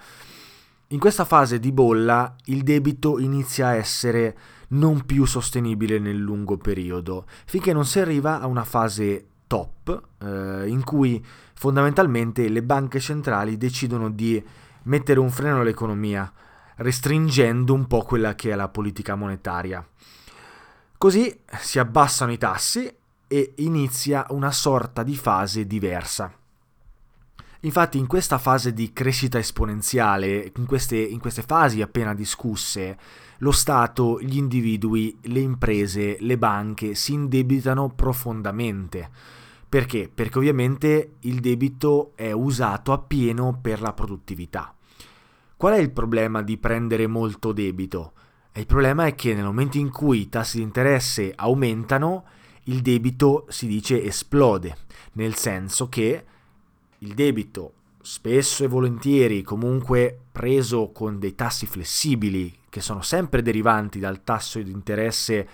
In 0.89 0.99
questa 0.99 1.25
fase 1.25 1.59
di 1.59 1.71
bolla 1.71 2.35
il 2.45 2.63
debito 2.63 3.19
inizia 3.19 3.67
a 3.67 3.75
essere 3.75 4.37
non 4.69 5.05
più 5.05 5.25
sostenibile 5.25 5.99
nel 5.99 6.17
lungo 6.17 6.57
periodo, 6.57 7.25
finché 7.45 7.73
non 7.73 7.85
si 7.85 7.99
arriva 7.99 8.39
a 8.39 8.47
una 8.47 8.63
fase 8.63 9.27
top 9.47 10.01
eh, 10.19 10.67
in 10.67 10.83
cui 10.83 11.23
fondamentalmente 11.53 12.47
le 12.49 12.63
banche 12.63 12.99
centrali 12.99 13.57
decidono 13.57 14.09
di 14.09 14.43
mettere 14.83 15.19
un 15.19 15.31
freno 15.31 15.61
all'economia, 15.61 16.31
restringendo 16.77 17.73
un 17.73 17.87
po' 17.87 18.03
quella 18.03 18.35
che 18.35 18.51
è 18.51 18.55
la 18.55 18.69
politica 18.69 19.15
monetaria. 19.15 19.85
Così 20.97 21.41
si 21.59 21.79
abbassano 21.79 22.31
i 22.31 22.37
tassi 22.37 22.93
e 23.27 23.53
inizia 23.57 24.25
una 24.29 24.51
sorta 24.51 25.03
di 25.03 25.15
fase 25.15 25.65
diversa. 25.65 26.31
Infatti 27.61 27.97
in 27.97 28.05
questa 28.05 28.37
fase 28.37 28.73
di 28.73 28.93
crescita 28.93 29.39
esponenziale, 29.39 30.51
in 30.55 30.65
queste, 30.67 30.97
in 30.97 31.19
queste, 31.19 31.41
fasi 31.41 31.81
appena 31.81 32.13
discusse, 32.13 32.97
lo 33.39 33.51
Stato, 33.51 34.21
gli 34.21 34.37
individui, 34.37 35.17
le 35.23 35.39
imprese, 35.39 36.17
le 36.19 36.37
banche 36.37 36.93
si 36.93 37.13
indebitano 37.13 37.89
profondamente. 37.89 39.09
Perché? 39.67 40.11
Perché 40.13 40.37
ovviamente 40.37 41.15
il 41.21 41.39
debito 41.39 42.11
è 42.15 42.31
usato 42.31 42.93
appieno 42.93 43.57
per 43.59 43.81
la 43.81 43.93
produttività. 43.93 44.74
Qual 45.57 45.73
è 45.73 45.77
il 45.77 45.91
problema 45.91 46.41
di 46.41 46.57
prendere 46.57 47.07
molto 47.07 47.53
debito? 47.53 48.11
E 48.51 48.61
il 48.61 48.65
problema 48.65 49.05
è 49.05 49.15
che 49.15 49.33
nel 49.33 49.45
momento 49.45 49.77
in 49.77 49.89
cui 49.89 50.21
i 50.21 50.29
tassi 50.29 50.57
di 50.57 50.63
interesse 50.63 51.31
aumentano, 51.35 52.25
il 52.63 52.81
debito 52.81 53.45
si 53.47 53.65
dice 53.67 54.03
esplode, 54.03 54.75
nel 55.13 55.35
senso 55.35 55.87
che 55.87 56.25
il 56.99 57.13
debito 57.13 57.73
spesso 58.01 58.63
e 58.63 58.67
volentieri 58.67 59.41
comunque 59.41 60.17
preso 60.31 60.89
con 60.91 61.19
dei 61.19 61.35
tassi 61.35 61.65
flessibili 61.65 62.53
che 62.69 62.81
sono 62.81 63.01
sempre 63.01 63.41
derivanti 63.41 63.99
dal 63.99 64.23
tasso 64.23 64.61
di 64.61 64.71
interesse 64.71 65.47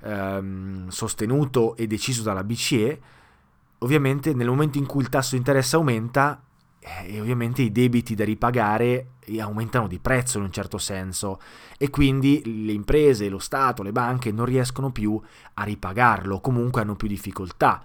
ehm, 0.00 0.88
sostenuto 0.88 1.74
e 1.76 1.88
deciso 1.88 2.22
dalla 2.22 2.44
BCE, 2.44 3.00
ovviamente 3.78 4.32
nel 4.32 4.46
momento 4.46 4.78
in 4.78 4.86
cui 4.86 5.02
il 5.02 5.08
tasso 5.08 5.32
di 5.32 5.38
interesse 5.38 5.74
aumenta 5.74 6.40
eh, 6.40 6.47
e 6.80 7.20
ovviamente 7.20 7.62
i 7.62 7.72
debiti 7.72 8.14
da 8.14 8.24
ripagare 8.24 9.12
aumentano 9.40 9.88
di 9.88 9.98
prezzo 9.98 10.38
in 10.38 10.44
un 10.44 10.52
certo 10.52 10.78
senso 10.78 11.40
e 11.76 11.90
quindi 11.90 12.64
le 12.64 12.72
imprese, 12.72 13.28
lo 13.28 13.38
Stato, 13.38 13.82
le 13.82 13.92
banche 13.92 14.32
non 14.32 14.46
riescono 14.46 14.90
più 14.90 15.20
a 15.54 15.62
ripagarlo, 15.64 16.40
comunque 16.40 16.80
hanno 16.80 16.96
più 16.96 17.08
difficoltà 17.08 17.82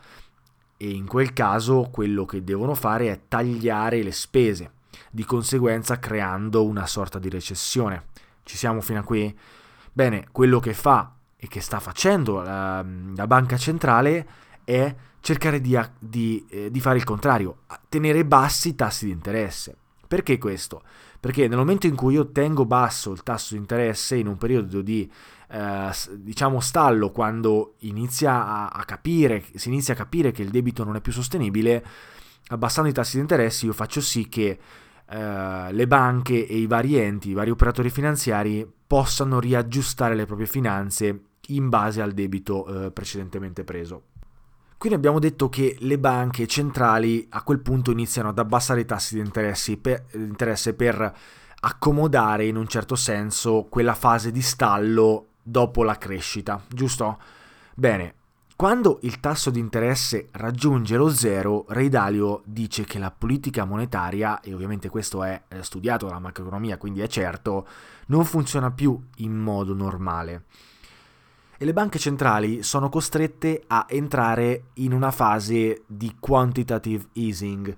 e 0.78 0.90
in 0.90 1.06
quel 1.06 1.34
caso 1.34 1.90
quello 1.92 2.26
che 2.26 2.44
devono 2.44 2.76
fare 2.76 3.12
è 3.12 3.22
tagliare 3.28 4.04
le 4.04 4.12
spese, 4.12 4.72
di 5.12 5.24
conseguenza 5.24 6.00
creando 6.00 6.66
una 6.66 6.86
sorta 6.86 7.20
di 7.20 7.30
recessione. 7.30 8.06
Ci 8.44 8.58
siamo 8.58 8.82
fino 8.82 9.00
a 9.00 9.04
qui? 9.04 9.38
Bene, 9.92 10.28
quello 10.32 10.60
che 10.60 10.74
fa 10.74 11.14
e 11.38 11.48
che 11.48 11.62
sta 11.62 11.80
facendo 11.80 12.42
la, 12.42 12.84
la 13.16 13.28
banca 13.28 13.58
centrale 13.58 14.28
è 14.64 14.96
cercare 15.20 15.62
di, 15.62 15.80
di, 16.00 16.46
eh, 16.50 16.72
di 16.72 16.80
fare 16.80 16.98
il 16.98 17.04
contrario, 17.04 17.60
tenere 17.90 18.26
bassi 18.26 18.70
i 18.70 18.76
tassi 18.76 19.06
di 19.06 19.12
interesse. 19.12 19.76
Perché 20.08 20.38
questo? 20.38 20.84
Perché 21.20 21.48
nel 21.48 21.58
momento 21.58 21.88
in 21.88 21.96
cui 21.96 22.16
io 22.16 22.32
tengo 22.32 22.66
basso 22.66 23.12
il 23.12 23.24
tasso 23.24 23.54
di 23.54 23.60
interesse 23.60 24.18
in 24.18 24.28
un 24.28 24.38
periodo 24.38 24.82
di 24.82 25.10
eh, 25.50 25.90
diciamo 26.18 26.60
stallo, 26.60 27.12
quando 27.12 27.76
inizia 27.80 28.46
a, 28.46 28.68
a, 28.68 28.84
capire, 28.84 29.44
si 29.56 29.70
inizia 29.70 29.94
a 29.94 29.98
capire 29.98 30.32
che 30.32 30.42
il 30.42 30.50
debito 30.50 30.84
non 30.84 30.98
è 30.98 31.02
più 31.02 31.14
sostenibile, 31.14 31.86
abbassando 32.48 32.90
i 32.90 32.94
tassi 32.94 33.16
di 33.16 33.22
interesse 33.22 33.66
io 33.66 33.74
faccio 33.74 34.02
sì 34.02 34.28
che 34.28 34.60
eh, 35.10 35.72
le 35.72 35.88
banche 35.88 36.46
e 36.46 36.58
i 36.58 36.68
vari 36.68 36.98
enti, 36.98 37.30
i 37.30 37.34
vari 37.34 37.50
operatori 37.52 37.90
finanziari 37.90 38.70
possano 38.86 39.40
riaggiustare 39.40 40.16
le 40.16 40.26
proprie 40.26 40.48
finanze 40.48 41.22
in 41.48 41.70
base 41.70 42.02
al 42.02 42.12
debito 42.12 42.86
eh, 42.86 42.92
precedentemente 42.92 43.64
preso. 43.64 44.13
Quindi 44.84 45.00
abbiamo 45.00 45.20
detto 45.20 45.48
che 45.48 45.78
le 45.80 45.98
banche 45.98 46.46
centrali 46.46 47.26
a 47.30 47.44
quel 47.44 47.62
punto 47.62 47.90
iniziano 47.90 48.28
ad 48.28 48.38
abbassare 48.38 48.82
i 48.82 48.86
tassi 48.86 49.16
di 49.16 49.22
interesse 49.22 50.74
per 50.74 51.16
accomodare 51.62 52.46
in 52.48 52.58
un 52.58 52.68
certo 52.68 52.98
senso 52.98 53.68
quella 53.70 53.94
fase 53.94 54.30
di 54.30 54.42
stallo 54.42 55.28
dopo 55.42 55.84
la 55.84 55.98
crescita, 55.98 56.62
giusto? 56.68 57.18
Bene, 57.76 58.16
quando 58.58 59.00
il 59.04 59.22
tasso 59.22 59.50
di 59.52 59.60
interesse 59.60 60.28
raggiunge 60.32 60.98
lo 60.98 61.08
zero, 61.08 61.64
Ray 61.70 61.88
Dalio 61.88 62.42
dice 62.44 62.84
che 62.84 63.00
la 63.00 63.10
politica 63.10 63.64
monetaria, 63.64 64.42
e 64.42 64.54
ovviamente 64.54 64.90
questo 64.90 65.24
è 65.24 65.44
studiato 65.62 66.08
dalla 66.08 66.20
macroeconomia, 66.20 66.78
quindi 66.78 67.00
è 67.00 67.08
certo, 67.08 67.66
non 68.08 68.26
funziona 68.26 68.70
più 68.70 69.02
in 69.20 69.34
modo 69.34 69.74
normale. 69.74 70.44
E 71.64 71.66
le 71.66 71.72
banche 71.72 71.98
centrali 71.98 72.62
sono 72.62 72.90
costrette 72.90 73.64
a 73.68 73.86
entrare 73.88 74.66
in 74.74 74.92
una 74.92 75.12
fase 75.12 75.84
di 75.88 76.14
quantitative 76.20 77.06
easing, 77.14 77.74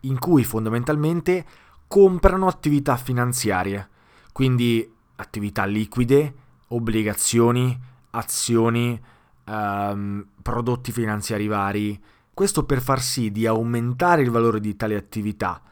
in 0.00 0.18
cui 0.18 0.42
fondamentalmente 0.42 1.46
comprano 1.86 2.48
attività 2.48 2.96
finanziarie, 2.96 3.88
quindi 4.32 4.92
attività 5.14 5.66
liquide, 5.66 6.34
obbligazioni, 6.70 7.80
azioni, 8.10 9.00
um, 9.46 10.26
prodotti 10.42 10.90
finanziari 10.90 11.46
vari. 11.46 12.02
Questo 12.34 12.64
per 12.64 12.80
far 12.80 13.00
sì 13.00 13.30
di 13.30 13.46
aumentare 13.46 14.22
il 14.22 14.30
valore 14.30 14.58
di 14.58 14.74
tali 14.74 14.96
attività, 14.96 15.62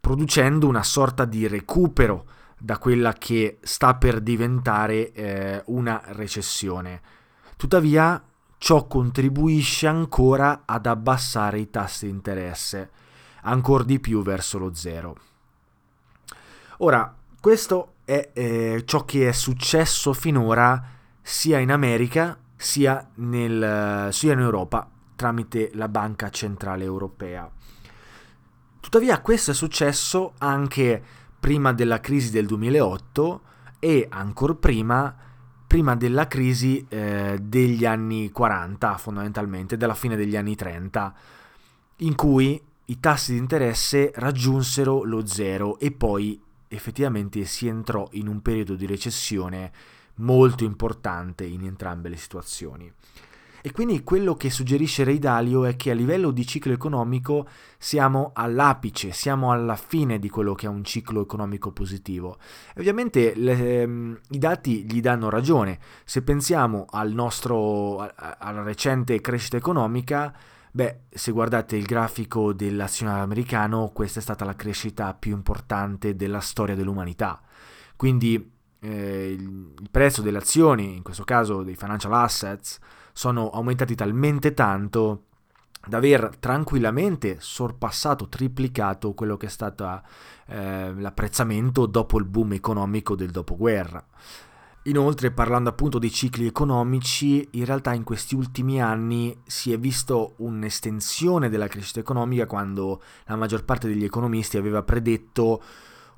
producendo 0.00 0.66
una 0.66 0.82
sorta 0.82 1.26
di 1.26 1.46
recupero 1.46 2.24
da 2.62 2.78
quella 2.78 3.14
che 3.14 3.58
sta 3.62 3.94
per 3.94 4.20
diventare 4.20 5.12
eh, 5.12 5.62
una 5.66 6.02
recessione. 6.08 7.00
Tuttavia, 7.56 8.22
ciò 8.58 8.86
contribuisce 8.86 9.86
ancora 9.86 10.62
ad 10.66 10.84
abbassare 10.84 11.58
i 11.58 11.70
tassi 11.70 12.04
di 12.04 12.12
interesse, 12.12 12.90
ancora 13.42 13.84
di 13.84 13.98
più 13.98 14.22
verso 14.22 14.58
lo 14.58 14.74
zero. 14.74 15.16
Ora, 16.78 17.14
questo 17.40 17.94
è 18.04 18.30
eh, 18.34 18.82
ciò 18.84 19.04
che 19.06 19.28
è 19.28 19.32
successo 19.32 20.12
finora 20.12 20.82
sia 21.22 21.58
in 21.58 21.72
America 21.72 22.38
sia, 22.56 23.08
nel, 23.14 24.12
sia 24.12 24.32
in 24.34 24.40
Europa 24.40 24.86
tramite 25.16 25.70
la 25.74 25.88
Banca 25.88 26.28
Centrale 26.28 26.84
Europea. 26.84 27.50
Tuttavia 28.80 29.20
questo 29.20 29.50
è 29.50 29.54
successo 29.54 30.34
anche 30.38 31.02
prima 31.40 31.72
della 31.72 32.00
crisi 32.00 32.30
del 32.30 32.46
2008 32.46 33.40
e 33.78 34.06
ancora 34.10 34.54
prima, 34.54 35.16
prima 35.66 35.96
della 35.96 36.28
crisi 36.28 36.84
eh, 36.88 37.38
degli 37.40 37.86
anni 37.86 38.30
40 38.30 38.96
fondamentalmente, 38.98 39.76
della 39.78 39.94
fine 39.94 40.16
degli 40.16 40.36
anni 40.36 40.54
30, 40.54 41.14
in 41.96 42.14
cui 42.14 42.62
i 42.84 43.00
tassi 43.00 43.32
di 43.32 43.38
interesse 43.38 44.12
raggiunsero 44.14 45.02
lo 45.04 45.26
zero 45.26 45.78
e 45.78 45.90
poi 45.90 46.40
effettivamente 46.68 47.44
si 47.44 47.66
entrò 47.66 48.06
in 48.12 48.28
un 48.28 48.42
periodo 48.42 48.74
di 48.74 48.86
recessione 48.86 49.72
molto 50.16 50.64
importante 50.64 51.44
in 51.44 51.64
entrambe 51.64 52.08
le 52.08 52.16
situazioni. 52.16 52.92
E 53.62 53.72
quindi 53.72 54.02
quello 54.02 54.34
che 54.34 54.48
suggerisce 54.48 55.04
Ray 55.04 55.18
Dalio 55.18 55.64
è 55.64 55.76
che 55.76 55.90
a 55.90 55.94
livello 55.94 56.30
di 56.30 56.46
ciclo 56.46 56.72
economico 56.72 57.46
siamo 57.78 58.30
all'apice, 58.34 59.12
siamo 59.12 59.52
alla 59.52 59.76
fine 59.76 60.18
di 60.18 60.30
quello 60.30 60.54
che 60.54 60.66
è 60.66 60.68
un 60.68 60.82
ciclo 60.82 61.20
economico 61.20 61.70
positivo. 61.70 62.38
E 62.74 62.80
ovviamente 62.80 63.34
le, 63.36 63.82
ehm, 63.82 64.20
i 64.30 64.38
dati 64.38 64.84
gli 64.90 65.00
danno 65.00 65.28
ragione. 65.28 65.78
Se 66.04 66.22
pensiamo 66.22 66.86
al 66.90 67.12
nostro, 67.12 67.98
alla 68.16 68.62
recente 68.62 69.20
crescita 69.20 69.58
economica, 69.58 70.34
beh, 70.70 71.00
se 71.10 71.32
guardate 71.32 71.76
il 71.76 71.84
grafico 71.84 72.52
dell'azionale 72.54 73.20
americano, 73.20 73.90
questa 73.92 74.20
è 74.20 74.22
stata 74.22 74.44
la 74.44 74.56
crescita 74.56 75.12
più 75.12 75.32
importante 75.32 76.16
della 76.16 76.40
storia 76.40 76.74
dell'umanità. 76.74 77.42
Quindi 77.96 78.52
eh, 78.80 79.36
il 79.38 79.88
prezzo 79.90 80.22
delle 80.22 80.38
azioni, 80.38 80.96
in 80.96 81.02
questo 81.02 81.24
caso 81.24 81.62
dei 81.62 81.76
financial 81.76 82.14
assets, 82.14 82.78
sono 83.20 83.50
aumentati 83.50 83.94
talmente 83.94 84.54
tanto 84.54 85.24
da 85.86 85.98
aver 85.98 86.36
tranquillamente 86.40 87.36
sorpassato, 87.38 88.28
triplicato 88.30 89.12
quello 89.12 89.36
che 89.36 89.44
è 89.44 89.50
stato 89.50 90.00
eh, 90.46 90.94
l'apprezzamento 90.94 91.84
dopo 91.84 92.18
il 92.18 92.24
boom 92.24 92.54
economico 92.54 93.14
del 93.16 93.30
dopoguerra. 93.30 94.02
Inoltre, 94.84 95.32
parlando 95.32 95.68
appunto 95.68 95.98
dei 95.98 96.10
cicli 96.10 96.46
economici, 96.46 97.46
in 97.50 97.66
realtà 97.66 97.92
in 97.92 98.04
questi 98.04 98.34
ultimi 98.34 98.80
anni 98.80 99.38
si 99.44 99.70
è 99.70 99.78
visto 99.78 100.32
un'estensione 100.38 101.50
della 101.50 101.68
crescita 101.68 102.00
economica 102.00 102.46
quando 102.46 103.02
la 103.26 103.36
maggior 103.36 103.66
parte 103.66 103.86
degli 103.86 104.04
economisti 104.04 104.56
aveva 104.56 104.82
predetto 104.82 105.62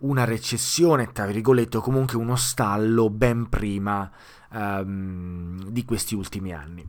una 0.03 0.25
recessione, 0.25 1.11
tra 1.13 1.27
virgolette, 1.27 1.79
o 1.79 1.81
comunque 1.81 2.17
uno 2.17 2.37
stallo 2.37 3.11
ben 3.11 3.49
prima 3.49 4.11
um, 4.53 5.63
di 5.69 5.85
questi 5.85 6.15
ultimi 6.15 6.53
anni. 6.53 6.89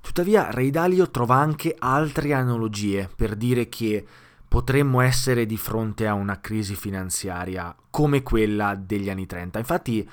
Tuttavia, 0.00 0.50
Ray 0.50 0.70
Dalio 0.70 1.10
trova 1.10 1.36
anche 1.36 1.74
altre 1.78 2.32
analogie 2.32 3.08
per 3.14 3.36
dire 3.36 3.68
che 3.68 4.04
potremmo 4.48 5.00
essere 5.00 5.46
di 5.46 5.56
fronte 5.56 6.06
a 6.06 6.12
una 6.12 6.40
crisi 6.40 6.74
finanziaria 6.74 7.74
come 7.88 8.22
quella 8.22 8.74
degli 8.74 9.08
anni 9.08 9.26
30. 9.26 9.58
Infatti, 9.58 10.08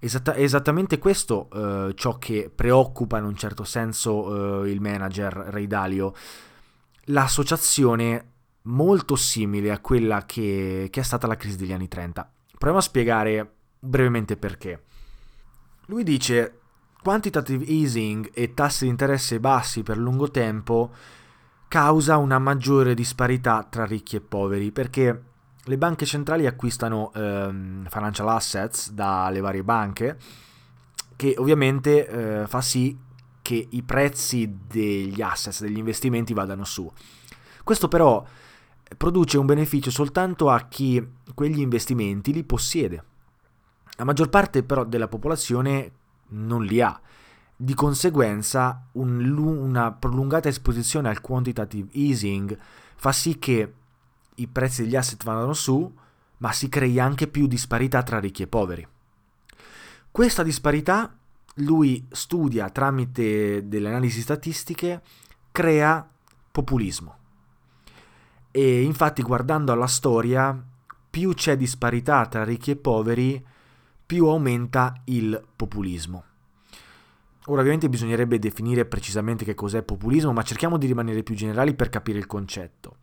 esatta- 0.00 0.34
esattamente 0.34 0.98
questo 0.98 1.48
uh, 1.52 1.92
ciò 1.92 2.18
che 2.18 2.50
preoccupa 2.52 3.18
in 3.18 3.24
un 3.24 3.36
certo 3.36 3.64
senso 3.64 4.24
uh, 4.24 4.64
il 4.64 4.80
manager 4.80 5.32
Ray 5.32 5.66
Dalio. 5.66 6.14
L'associazione 7.08 8.32
molto 8.64 9.16
simile 9.16 9.70
a 9.70 9.78
quella 9.78 10.24
che, 10.24 10.88
che 10.90 11.00
è 11.00 11.02
stata 11.02 11.26
la 11.26 11.36
crisi 11.36 11.56
degli 11.56 11.72
anni 11.72 11.88
30. 11.88 12.30
Proviamo 12.50 12.78
a 12.78 12.82
spiegare 12.82 13.52
brevemente 13.78 14.36
perché. 14.36 14.84
Lui 15.86 16.02
dice 16.02 16.60
quantitative 17.02 17.64
easing 17.66 18.30
e 18.32 18.54
tassi 18.54 18.84
di 18.84 18.90
interesse 18.90 19.38
bassi 19.38 19.82
per 19.82 19.98
lungo 19.98 20.30
tempo 20.30 20.92
causa 21.68 22.16
una 22.16 22.38
maggiore 22.38 22.94
disparità 22.94 23.66
tra 23.68 23.84
ricchi 23.84 24.16
e 24.16 24.20
poveri 24.20 24.70
perché 24.70 25.22
le 25.64 25.78
banche 25.78 26.06
centrali 26.06 26.46
acquistano 26.46 27.12
ehm, 27.12 27.86
financial 27.88 28.28
assets 28.28 28.90
dalle 28.92 29.40
varie 29.40 29.64
banche 29.64 30.16
che 31.16 31.34
ovviamente 31.36 32.06
eh, 32.06 32.46
fa 32.46 32.60
sì 32.60 32.96
che 33.42 33.66
i 33.70 33.82
prezzi 33.82 34.58
degli 34.66 35.20
assets, 35.20 35.60
degli 35.60 35.76
investimenti 35.76 36.32
vadano 36.32 36.64
su. 36.64 36.90
Questo 37.62 37.88
però 37.88 38.24
produce 38.96 39.38
un 39.38 39.46
beneficio 39.46 39.90
soltanto 39.90 40.50
a 40.50 40.66
chi 40.68 41.04
quegli 41.34 41.60
investimenti 41.60 42.32
li 42.32 42.44
possiede. 42.44 43.04
La 43.96 44.04
maggior 44.04 44.28
parte 44.28 44.62
però 44.62 44.84
della 44.84 45.08
popolazione 45.08 45.92
non 46.28 46.64
li 46.64 46.80
ha. 46.80 47.00
Di 47.56 47.74
conseguenza 47.74 48.88
un, 48.92 49.36
una 49.38 49.92
prolungata 49.92 50.48
esposizione 50.48 51.08
al 51.08 51.20
quantitative 51.20 51.88
easing 51.92 52.56
fa 52.96 53.12
sì 53.12 53.38
che 53.38 53.72
i 54.34 54.46
prezzi 54.48 54.82
degli 54.82 54.96
asset 54.96 55.22
vadano 55.22 55.52
su, 55.52 55.92
ma 56.38 56.52
si 56.52 56.68
crei 56.68 56.98
anche 56.98 57.28
più 57.28 57.46
disparità 57.46 58.02
tra 58.02 58.18
ricchi 58.18 58.42
e 58.42 58.46
poveri. 58.48 58.86
Questa 60.10 60.42
disparità 60.42 61.16
lui 61.58 62.04
studia 62.10 62.68
tramite 62.70 63.68
delle 63.68 63.88
analisi 63.88 64.20
statistiche, 64.20 65.02
crea 65.52 66.08
populismo. 66.50 67.18
E 68.56 68.82
infatti 68.82 69.20
guardando 69.20 69.72
alla 69.72 69.88
storia, 69.88 70.56
più 71.10 71.34
c'è 71.34 71.56
disparità 71.56 72.24
tra 72.26 72.44
ricchi 72.44 72.70
e 72.70 72.76
poveri, 72.76 73.44
più 74.06 74.28
aumenta 74.28 74.94
il 75.06 75.44
populismo. 75.56 76.22
Ora 77.46 77.58
ovviamente 77.58 77.88
bisognerebbe 77.88 78.38
definire 78.38 78.84
precisamente 78.84 79.44
che 79.44 79.56
cos'è 79.56 79.82
populismo, 79.82 80.32
ma 80.32 80.42
cerchiamo 80.42 80.78
di 80.78 80.86
rimanere 80.86 81.24
più 81.24 81.34
generali 81.34 81.74
per 81.74 81.88
capire 81.88 82.18
il 82.18 82.28
concetto. 82.28 82.98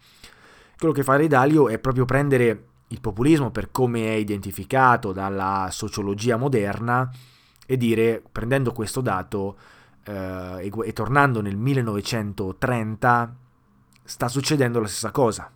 Quello 0.78 0.94
che 0.94 1.04
fa 1.04 1.18
Redalio 1.18 1.68
è 1.68 1.80
proprio 1.80 2.06
prendere 2.06 2.68
il 2.88 3.02
populismo 3.02 3.52
per 3.52 3.72
come 3.72 4.06
è 4.06 4.14
identificato 4.14 5.12
dalla 5.12 5.68
sociologia 5.70 6.38
moderna 6.38 7.12
e 7.68 7.76
dire, 7.76 8.24
prendendo 8.32 8.72
questo 8.72 9.02
dato 9.02 9.58
eh, 10.06 10.72
e, 10.72 10.72
e 10.86 10.94
tornando 10.94 11.42
nel 11.42 11.58
1930, 11.58 13.36
sta 14.04 14.28
succedendo 14.28 14.80
la 14.80 14.88
stessa 14.88 15.12
cosa. 15.12 15.50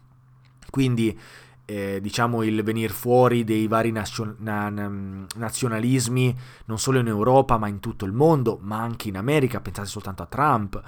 Quindi 0.70 1.18
eh, 1.66 2.00
diciamo 2.02 2.44
il 2.44 2.62
venire 2.64 2.94
fuori 2.94 3.44
dei 3.44 3.68
vari 3.68 3.92
nazio- 3.92 4.36
na- 4.40 4.70
na- 4.70 5.26
nazionalismi 5.36 6.38
non 6.66 6.78
solo 6.78 7.00
in 7.00 7.08
Europa 7.08 7.58
ma 7.58 7.68
in 7.68 7.80
tutto 7.80 8.06
il 8.06 8.12
mondo, 8.12 8.60
ma 8.62 8.82
anche 8.82 9.08
in 9.08 9.18
America, 9.18 9.60
pensate 9.60 9.88
soltanto 9.88 10.24
a 10.24 10.28
Trump. 10.28 10.82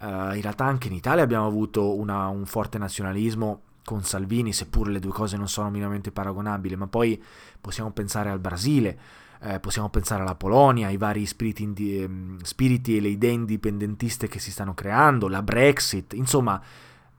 Uh, 0.00 0.34
in 0.34 0.42
realtà 0.42 0.64
anche 0.64 0.86
in 0.86 0.94
Italia 0.94 1.24
abbiamo 1.24 1.46
avuto 1.46 1.96
una, 1.96 2.28
un 2.28 2.46
forte 2.46 2.78
nazionalismo 2.78 3.62
con 3.84 4.04
Salvini, 4.04 4.52
seppur 4.52 4.88
le 4.88 5.00
due 5.00 5.10
cose 5.10 5.36
non 5.36 5.48
sono 5.48 5.70
minimamente 5.70 6.12
paragonabili, 6.12 6.76
ma 6.76 6.86
poi 6.86 7.20
possiamo 7.60 7.90
pensare 7.90 8.30
al 8.30 8.38
Brasile, 8.38 8.98
eh, 9.40 9.58
possiamo 9.58 9.88
pensare 9.88 10.22
alla 10.22 10.34
Polonia, 10.36 10.86
ai 10.88 10.98
vari 10.98 11.26
spiriti, 11.26 11.62
indi- 11.64 12.02
ehm, 12.02 12.38
spiriti, 12.42 12.96
e 12.96 13.00
le 13.00 13.08
idee 13.08 13.32
indipendentiste 13.32 14.28
che 14.28 14.38
si 14.38 14.52
stanno 14.52 14.74
creando, 14.74 15.26
la 15.26 15.42
Brexit, 15.42 16.12
insomma, 16.12 16.62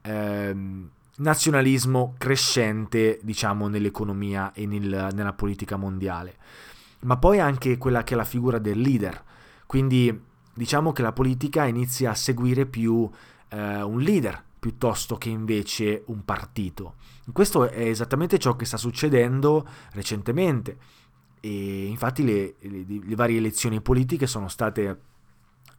ehm, 0.02 0.88
nazionalismo 1.16 2.14
crescente, 2.18 3.18
diciamo, 3.22 3.68
nell'economia 3.68 4.52
e 4.52 4.66
nel, 4.66 5.10
nella 5.12 5.32
politica 5.32 5.76
mondiale. 5.76 6.36
Ma 7.00 7.16
poi 7.16 7.38
anche 7.38 7.78
quella 7.78 8.04
che 8.04 8.14
è 8.14 8.16
la 8.16 8.24
figura 8.24 8.58
del 8.58 8.80
leader. 8.80 9.22
Quindi 9.66 10.28
diciamo 10.52 10.92
che 10.92 11.02
la 11.02 11.12
politica 11.12 11.64
inizia 11.64 12.10
a 12.10 12.14
seguire 12.14 12.66
più 12.66 13.08
eh, 13.48 13.82
un 13.82 14.00
leader 14.00 14.42
piuttosto 14.58 15.16
che 15.16 15.30
invece 15.30 16.02
un 16.06 16.24
partito. 16.24 16.96
Questo 17.32 17.68
è 17.68 17.86
esattamente 17.86 18.38
ciò 18.38 18.56
che 18.56 18.64
sta 18.64 18.76
succedendo 18.76 19.66
recentemente 19.92 20.76
e 21.40 21.86
infatti 21.86 22.24
le, 22.24 22.56
le, 22.60 22.84
le 22.86 23.14
varie 23.14 23.38
elezioni 23.38 23.80
politiche 23.80 24.26
sono 24.26 24.48
state 24.48 24.98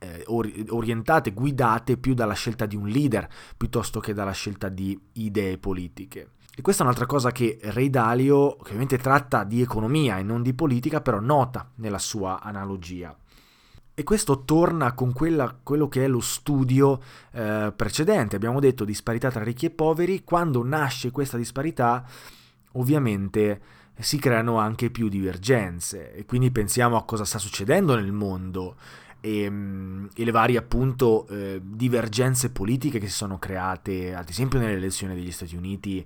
eh, 0.02 0.24
orientate, 0.28 1.32
guidate 1.32 1.98
più 1.98 2.16
dalla 2.16 2.34
scelta 2.34 2.66
di 2.66 2.76
un 2.76 2.88
leader 2.88 3.30
piuttosto 3.56 4.00
che 4.00 4.14
dalla 4.14 4.32
scelta 4.32 4.68
di 4.68 5.00
idee 5.14 5.60
politiche. 5.60 6.32
E 6.54 6.62
questa 6.62 6.82
è 6.82 6.86
un'altra 6.86 7.06
cosa 7.06 7.32
che 7.32 7.60
Ray 7.62 7.90
Dalio, 7.90 8.56
che 8.56 8.64
ovviamente 8.64 8.98
tratta 8.98 9.44
di 9.44 9.62
economia 9.62 10.18
e 10.18 10.24
non 10.24 10.42
di 10.42 10.54
politica, 10.54 11.02
però 11.02 11.20
nota 11.20 11.70
nella 11.76 12.00
sua 12.00 12.42
analogia. 12.42 13.16
E 13.94 14.04
questo 14.04 14.44
torna 14.44 14.94
con 14.94 15.14
quella, 15.14 15.56
quello 15.62 15.88
che 15.88 16.04
è 16.04 16.08
lo 16.08 16.20
studio 16.20 17.00
eh, 17.34 17.72
precedente. 17.76 18.36
Abbiamo 18.36 18.60
detto 18.60 18.84
disparità 18.84 19.30
tra 19.30 19.44
ricchi 19.44 19.68
e 19.68 19.70
poveri. 19.70 20.24
Quando 20.24 20.64
nasce 20.64 21.12
questa 21.12 21.38
disparità, 21.38 22.04
ovviamente 22.74 23.62
si 24.00 24.18
creano 24.18 24.58
anche 24.58 24.90
più 24.90 25.08
divergenze. 25.08 26.14
E 26.14 26.26
quindi 26.26 26.52
pensiamo 26.52 26.98
a 26.98 27.06
cosa 27.06 27.26
sta 27.26 27.38
succedendo 27.38 27.96
nel 27.96 28.12
mondo 28.12 28.76
e, 29.22 29.44
ehm, 29.44 30.10
e 30.14 30.26
le 30.26 30.32
varie 30.32 30.58
appunto 30.58 31.28
eh, 31.28 31.62
divergenze 31.64 32.50
politiche 32.50 33.00
che 33.00 33.08
si 33.08 33.16
sono 33.16 33.40
create, 33.40 34.14
ad 34.14 34.28
esempio 34.28 34.60
nelle 34.60 34.74
elezioni 34.74 35.16
degli 35.16 35.32
Stati 35.32 35.56
Uniti. 35.56 36.06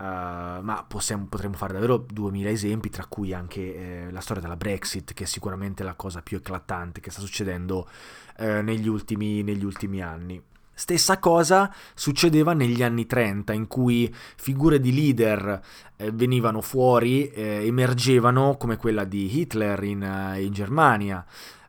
Uh, 0.00 0.62
ma 0.62 0.82
possiamo, 0.88 1.26
potremmo 1.26 1.56
fare 1.56 1.74
davvero 1.74 1.98
2000 1.98 2.48
esempi, 2.48 2.88
tra 2.88 3.04
cui 3.04 3.34
anche 3.34 4.06
eh, 4.06 4.10
la 4.10 4.20
storia 4.20 4.40
della 4.40 4.56
Brexit, 4.56 5.12
che 5.12 5.24
è 5.24 5.26
sicuramente 5.26 5.82
la 5.82 5.92
cosa 5.92 6.22
più 6.22 6.38
eclatante 6.38 7.00
che 7.02 7.10
sta 7.10 7.20
succedendo 7.20 7.86
eh, 8.38 8.62
negli, 8.62 8.88
ultimi, 8.88 9.42
negli 9.42 9.62
ultimi 9.62 10.00
anni. 10.00 10.42
Stessa 10.80 11.18
cosa 11.18 11.70
succedeva 11.92 12.54
negli 12.54 12.82
anni 12.82 13.04
30, 13.04 13.52
in 13.52 13.66
cui 13.66 14.10
figure 14.36 14.80
di 14.80 14.94
leader 14.94 15.60
eh, 15.94 16.10
venivano 16.10 16.62
fuori, 16.62 17.28
eh, 17.28 17.66
emergevano 17.66 18.56
come 18.56 18.78
quella 18.78 19.04
di 19.04 19.40
Hitler 19.40 19.82
in, 19.82 20.02
eh, 20.02 20.42
in 20.42 20.54
Germania, 20.54 21.22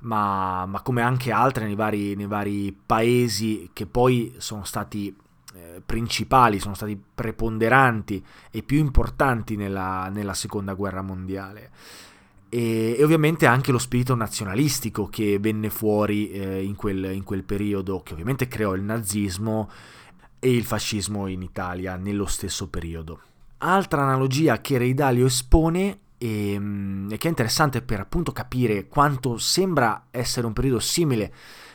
ma, 0.03 0.65
ma, 0.65 0.81
come 0.81 1.01
anche 1.01 1.29
altre 1.29 1.65
nei 1.65 1.75
vari, 1.75 2.15
nei 2.15 2.25
vari, 2.25 2.73
paesi 2.85 3.71
che 3.73 3.85
poi 3.85 4.33
sono 4.37 4.63
stati 4.63 5.13
eh, 5.55 5.81
principali, 5.85 6.61
sono 6.61 6.75
stati 6.75 6.97
preponderanti 7.13 8.25
e 8.49 8.63
più 8.63 8.77
importanti 8.77 9.57
nella, 9.57 10.07
nella 10.07 10.33
seconda 10.33 10.73
guerra 10.73 11.01
mondiale. 11.01 11.71
E, 12.53 12.97
e, 12.97 13.03
ovviamente 13.03 13.45
anche 13.45 13.71
lo 13.71 13.77
spirito 13.77 14.13
nazionalistico 14.13 15.07
che 15.07 15.39
venne 15.39 15.69
fuori 15.69 16.31
eh, 16.31 16.61
in, 16.61 16.75
quel, 16.75 17.13
in 17.13 17.23
quel 17.23 17.43
periodo, 17.43 18.03
che 18.03 18.11
ovviamente 18.11 18.49
creò 18.49 18.73
il 18.73 18.81
nazismo 18.81 19.69
e 20.37 20.53
il 20.53 20.65
fascismo 20.65 21.27
in 21.27 21.43
Italia 21.43 21.95
nello 21.95 22.25
stesso 22.25 22.67
periodo. 22.67 23.21
Altra 23.59 24.01
analogia 24.01 24.59
che 24.59 24.77
Reidalio 24.77 25.27
espone 25.27 25.99
e, 26.17 26.51
ehm, 26.51 27.07
e, 27.09 27.17
che 27.17 27.27
è 27.27 27.29
interessante 27.29 27.81
per 27.81 28.01
appunto 28.01 28.33
capire 28.33 28.87
quanto 28.87 29.37
sembra 29.37 30.07
essere 30.11 30.45
un 30.45 30.51
periodo 30.51 30.79
simile 30.79 31.33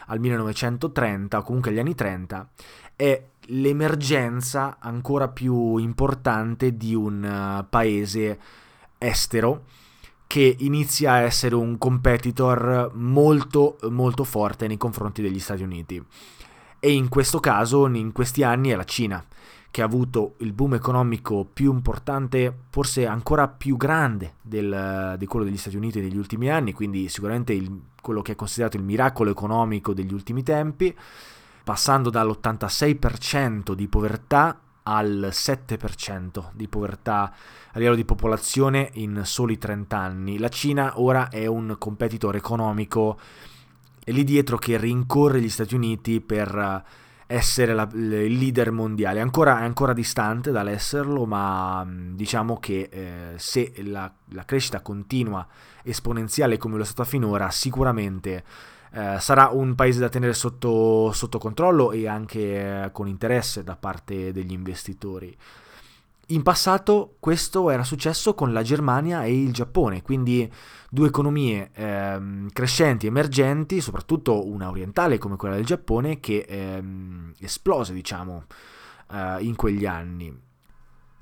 al 0.08 0.20
1930 0.20 1.38
o 1.38 1.42
comunque 1.42 1.70
agli 1.70 1.78
anni 1.78 1.94
30 1.94 2.48
è 2.94 3.24
l'emergenza 3.46 4.76
ancora 4.78 5.28
più 5.28 5.78
importante 5.78 6.76
di 6.76 6.94
un 6.94 7.22
uh, 7.22 7.66
paese 7.68 8.38
estero 8.98 9.64
che 10.26 10.56
inizia 10.58 11.12
a 11.12 11.20
essere 11.20 11.54
un 11.54 11.78
competitor 11.78 12.90
molto 12.94 13.78
molto 13.90 14.24
forte 14.24 14.66
nei 14.66 14.76
confronti 14.76 15.22
degli 15.22 15.38
Stati 15.38 15.62
Uniti. 15.62 16.04
E 16.78 16.92
in 16.92 17.08
questo 17.08 17.40
caso 17.40 17.86
in 17.86 18.12
questi 18.12 18.42
anni 18.42 18.70
è 18.70 18.76
la 18.76 18.84
Cina 18.84 19.24
che 19.70 19.82
ha 19.82 19.84
avuto 19.84 20.36
il 20.38 20.54
boom 20.54 20.74
economico 20.74 21.44
più 21.44 21.70
importante, 21.70 22.60
forse 22.70 23.06
ancora 23.06 23.46
più 23.46 23.76
grande 23.76 24.36
del, 24.40 25.16
di 25.18 25.26
quello 25.26 25.44
degli 25.44 25.58
Stati 25.58 25.76
Uniti 25.76 26.00
negli 26.00 26.16
ultimi 26.16 26.50
anni, 26.50 26.72
quindi 26.72 27.10
sicuramente 27.10 27.52
il, 27.52 27.82
quello 28.00 28.22
che 28.22 28.32
è 28.32 28.36
considerato 28.36 28.78
il 28.78 28.84
miracolo 28.84 29.30
economico 29.30 29.92
degli 29.92 30.14
ultimi 30.14 30.42
tempi, 30.42 30.96
passando 31.62 32.08
dall'86% 32.08 33.74
di 33.74 33.86
povertà 33.86 34.58
al 34.88 35.31
7% 35.33 36.51
di 36.53 36.68
povertà 36.68 37.33
a 37.72 37.79
livello 37.79 37.96
di 37.96 38.05
popolazione 38.05 38.90
in 38.94 39.22
soli 39.25 39.59
30 39.59 39.96
anni. 39.96 40.38
La 40.38 40.49
Cina 40.49 41.01
ora 41.01 41.29
è 41.29 41.46
un 41.46 41.75
competitor 41.79 42.37
economico 42.37 43.18
e 44.05 44.12
lì 44.12 44.22
dietro 44.22 44.57
che 44.57 44.77
rincorre 44.77 45.40
gli 45.40 45.49
Stati 45.49 45.75
Uniti 45.75 46.20
per 46.20 46.85
essere 47.27 47.75
la, 47.75 47.88
il 47.92 48.38
leader 48.38 48.70
mondiale. 48.70 49.20
Ancora, 49.20 49.61
è 49.61 49.64
ancora 49.64 49.92
distante 49.92 50.53
dall'esserlo, 50.53 51.27
ma 51.27 51.85
diciamo 51.88 52.59
che 52.59 52.88
eh, 52.90 53.33
se 53.37 53.72
la, 53.83 54.11
la, 54.31 54.44
crescita 54.44 54.81
continua 54.81 55.46
esponenziale 55.83 56.57
come 56.57 56.77
lo 56.77 56.83
è 56.83 56.87
stata 56.87 57.05
finora, 57.05 57.51
sicuramente 57.51 58.44
eh, 58.92 59.16
sarà 59.20 59.49
un 59.49 59.75
paese 59.75 60.01
da 60.01 60.09
tenere 60.09 60.33
sotto, 60.33 61.12
sotto 61.12 61.38
controllo 61.38 61.92
e 61.92 62.07
anche 62.07 62.85
eh, 62.85 62.92
con 62.92 63.09
interesse 63.09 63.62
da 63.64 63.77
parte 63.77 64.33
degli 64.33 64.53
investitori. 64.53 65.37
In 66.31 66.42
passato 66.42 67.14
questo 67.20 67.70
era 67.70 67.85
successo 67.85 68.35
con 68.35 68.53
la 68.53 68.62
Germania 68.62 69.22
e 69.22 69.40
il 69.40 69.53
Giappone, 69.53 70.03
quindi 70.03 70.51
due 70.90 71.07
economie 71.07 71.70
ehm, 71.72 72.49
crescenti, 72.53 73.07
emergenti, 73.07 73.81
soprattutto 73.81 74.44
una 74.44 74.68
orientale 74.68 75.18
come 75.18 75.37
quella 75.37 75.55
del 75.55 75.64
Giappone, 75.64 76.18
che 76.18 76.44
ehm, 76.49 77.33
esplose, 77.38 77.92
diciamo, 77.92 78.44
eh, 79.12 79.37
in 79.42 79.55
quegli 79.55 79.87
anni. 79.87 80.37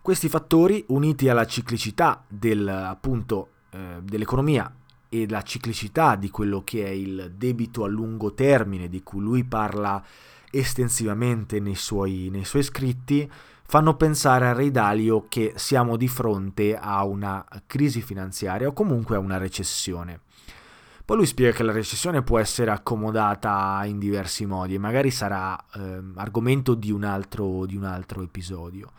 Questi 0.01 0.31
fattori, 0.31 0.83
uniti 0.89 1.29
alla 1.29 1.45
ciclicità 1.45 2.25
del, 2.27 2.67
appunto, 2.67 3.49
eh, 3.73 4.01
dell'economia 4.03 4.73
e 5.15 5.29
la 5.29 5.43
ciclicità 5.43 6.17
di 6.17 6.29
quello 6.29 6.63
che 6.65 6.85
è 6.85 6.89
il 6.89 7.33
debito 7.37 7.85
a 7.85 7.89
lungo 7.89 8.35
termine, 8.35 8.89
di 8.89 9.05
cui 9.05 9.21
lui 9.21 9.45
parla 9.45 10.03
estensivamente 10.51 11.61
nei 11.61 11.77
suoi, 11.77 12.31
nei 12.33 12.45
suoi 12.45 12.65
scritti, 12.65 13.31
fanno 13.67 13.95
pensare 13.95 14.49
a 14.49 14.53
Ray 14.53 14.73
Dalio 14.73 15.27
che 15.29 15.53
siamo 15.55 15.97
di 15.97 16.09
fronte 16.09 16.77
a 16.77 17.05
una 17.05 17.47
crisi 17.67 18.03
finanziaria 18.03 18.67
o 18.67 18.73
comunque 18.73 19.15
a 19.15 19.21
una 19.21 19.39
recessione. 19.39 20.21
Poi 21.05 21.17
lui 21.17 21.27
spiega 21.27 21.55
che 21.55 21.63
la 21.63 21.73
recessione 21.73 22.23
può 22.23 22.41
essere 22.41 22.73
accomodata 22.73 23.83
in 23.85 23.99
diversi 24.01 24.47
modi 24.47 24.75
e 24.75 24.79
magari 24.79 25.13
sarà 25.13 25.57
eh, 25.75 26.03
argomento 26.17 26.75
di 26.75 26.91
un, 26.91 27.05
altro, 27.05 27.67
di 27.67 27.77
un, 27.77 27.85
altro, 27.85 28.23
episodio. 28.23 28.91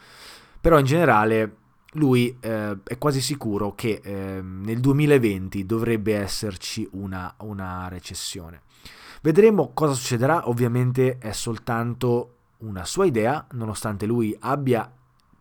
Però 0.61 0.79
in 0.79 0.85
generale 0.85 1.55
lui 1.95 2.35
eh, 2.39 2.77
è 2.83 2.97
quasi 2.97 3.21
sicuro 3.21 3.73
che 3.75 3.99
eh, 4.03 4.41
nel 4.41 4.79
2020 4.79 5.65
dovrebbe 5.65 6.15
esserci 6.15 6.87
una, 6.93 7.33
una 7.39 7.87
recessione. 7.87 8.61
Vedremo 9.21 9.71
cosa 9.73 9.93
succederà, 9.93 10.47
ovviamente 10.49 11.17
è 11.17 11.31
soltanto 11.31 12.31
una 12.59 12.85
sua 12.85 13.05
idea, 13.05 13.45
nonostante 13.51 14.05
lui 14.05 14.35
abbia 14.39 14.91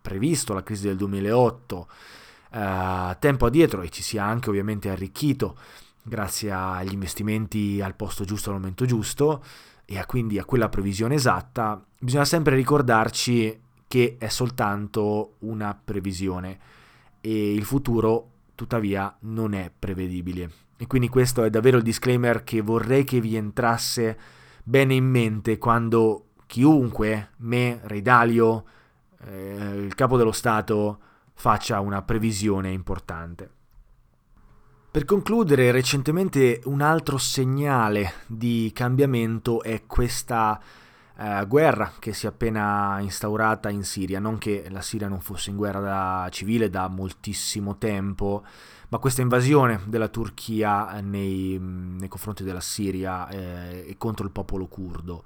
previsto 0.01 0.53
la 0.53 0.63
crisi 0.63 0.87
del 0.87 0.97
2008 0.97 1.87
eh, 2.51 3.17
tempo 3.19 3.45
addietro 3.45 3.81
e 3.81 3.89
ci 3.89 4.03
sia 4.03 4.23
anche 4.23 4.49
ovviamente 4.49 4.89
arricchito 4.89 5.57
grazie 6.01 6.51
agli 6.51 6.93
investimenti 6.93 7.81
al 7.81 7.95
posto 7.95 8.23
giusto 8.25 8.51
al 8.51 8.57
momento 8.57 8.85
giusto 8.85 9.43
e 9.85 9.97
a 9.97 10.05
quindi 10.05 10.37
a 10.39 10.45
quella 10.45 10.69
previsione 10.69 11.15
esatta, 11.15 11.83
bisogna 11.99 12.25
sempre 12.25 12.55
ricordarci 12.55 13.59
che 13.95 14.17
è 14.19 14.27
soltanto 14.27 15.35
una 15.39 15.73
previsione 15.73 16.59
e 17.21 17.53
il 17.53 17.63
futuro 17.63 18.31
tuttavia 18.53 19.15
non 19.21 19.53
è 19.53 19.71
prevedibile. 19.79 20.51
E 20.75 20.85
quindi 20.85 21.07
questo 21.07 21.45
è 21.45 21.49
davvero 21.49 21.77
il 21.77 21.83
disclaimer 21.83 22.43
che 22.43 22.59
vorrei 22.59 23.05
che 23.05 23.21
vi 23.21 23.37
entrasse 23.37 24.19
bene 24.61 24.95
in 24.95 25.05
mente 25.05 25.57
quando 25.57 26.31
chiunque, 26.45 27.29
me, 27.37 27.79
Re 27.83 28.01
Dalio, 28.01 28.65
eh, 29.27 29.85
il 29.85 29.95
capo 29.95 30.17
dello 30.17 30.33
Stato, 30.33 30.99
faccia 31.33 31.79
una 31.79 32.01
previsione 32.01 32.71
importante. 32.71 33.49
Per 34.91 35.05
concludere, 35.05 35.71
recentemente 35.71 36.59
un 36.65 36.81
altro 36.81 37.17
segnale 37.17 38.11
di 38.27 38.71
cambiamento 38.73 39.63
è 39.63 39.85
questa 39.85 40.59
eh, 41.17 41.45
guerra 41.47 41.93
che 41.99 42.13
si 42.13 42.25
è 42.25 42.29
appena 42.29 42.99
instaurata 42.99 43.69
in 43.69 43.83
Siria, 43.83 44.19
non 44.19 44.37
che 44.37 44.67
la 44.69 44.81
Siria 44.81 45.07
non 45.07 45.21
fosse 45.21 45.49
in 45.49 45.55
guerra 45.55 45.79
da 45.79 46.27
civile 46.29 46.69
da 46.69 46.87
moltissimo 46.87 47.77
tempo, 47.77 48.43
ma 48.89 48.97
questa 48.97 49.21
invasione 49.21 49.81
della 49.85 50.09
Turchia 50.09 50.99
nei, 51.01 51.57
nei 51.59 52.07
confronti 52.07 52.43
della 52.43 52.61
Siria 52.61 53.27
eh, 53.29 53.85
e 53.87 53.95
contro 53.97 54.25
il 54.25 54.31
popolo 54.31 54.67
curdo. 54.67 55.23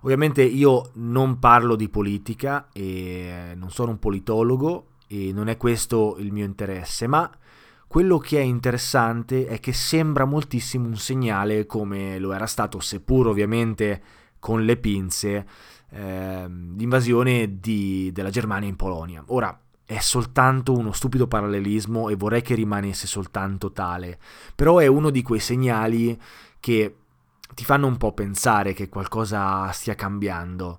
Ovviamente 0.00 0.42
io 0.42 0.90
non 0.94 1.38
parlo 1.38 1.76
di 1.76 1.88
politica 1.88 2.68
e 2.72 3.54
non 3.56 3.70
sono 3.70 3.92
un 3.92 3.98
politologo 3.98 4.86
e 5.06 5.32
non 5.32 5.48
è 5.48 5.56
questo 5.56 6.16
il 6.18 6.30
mio 6.30 6.44
interesse, 6.44 7.06
ma 7.06 7.30
quello 7.86 8.18
che 8.18 8.38
è 8.38 8.42
interessante 8.42 9.46
è 9.46 9.60
che 9.60 9.72
sembra 9.72 10.24
moltissimo 10.24 10.88
un 10.88 10.96
segnale 10.96 11.64
come 11.64 12.18
lo 12.18 12.32
era 12.32 12.46
stato, 12.46 12.80
seppur 12.80 13.28
ovviamente 13.28 14.02
con 14.44 14.62
le 14.62 14.76
pinze, 14.76 15.46
eh, 15.88 16.46
l'invasione 16.46 17.60
di, 17.60 18.10
della 18.12 18.28
Germania 18.28 18.68
in 18.68 18.76
Polonia. 18.76 19.24
Ora, 19.28 19.58
è 19.86 19.98
soltanto 20.00 20.74
uno 20.74 20.92
stupido 20.92 21.26
parallelismo 21.26 22.10
e 22.10 22.14
vorrei 22.14 22.42
che 22.42 22.54
rimanesse 22.54 23.06
soltanto 23.06 23.72
tale, 23.72 24.18
però 24.54 24.80
è 24.80 24.86
uno 24.86 25.08
di 25.08 25.22
quei 25.22 25.40
segnali 25.40 26.20
che 26.60 26.94
ti 27.54 27.64
fanno 27.64 27.86
un 27.86 27.96
po' 27.96 28.12
pensare 28.12 28.74
che 28.74 28.90
qualcosa 28.90 29.70
stia 29.70 29.94
cambiando. 29.94 30.78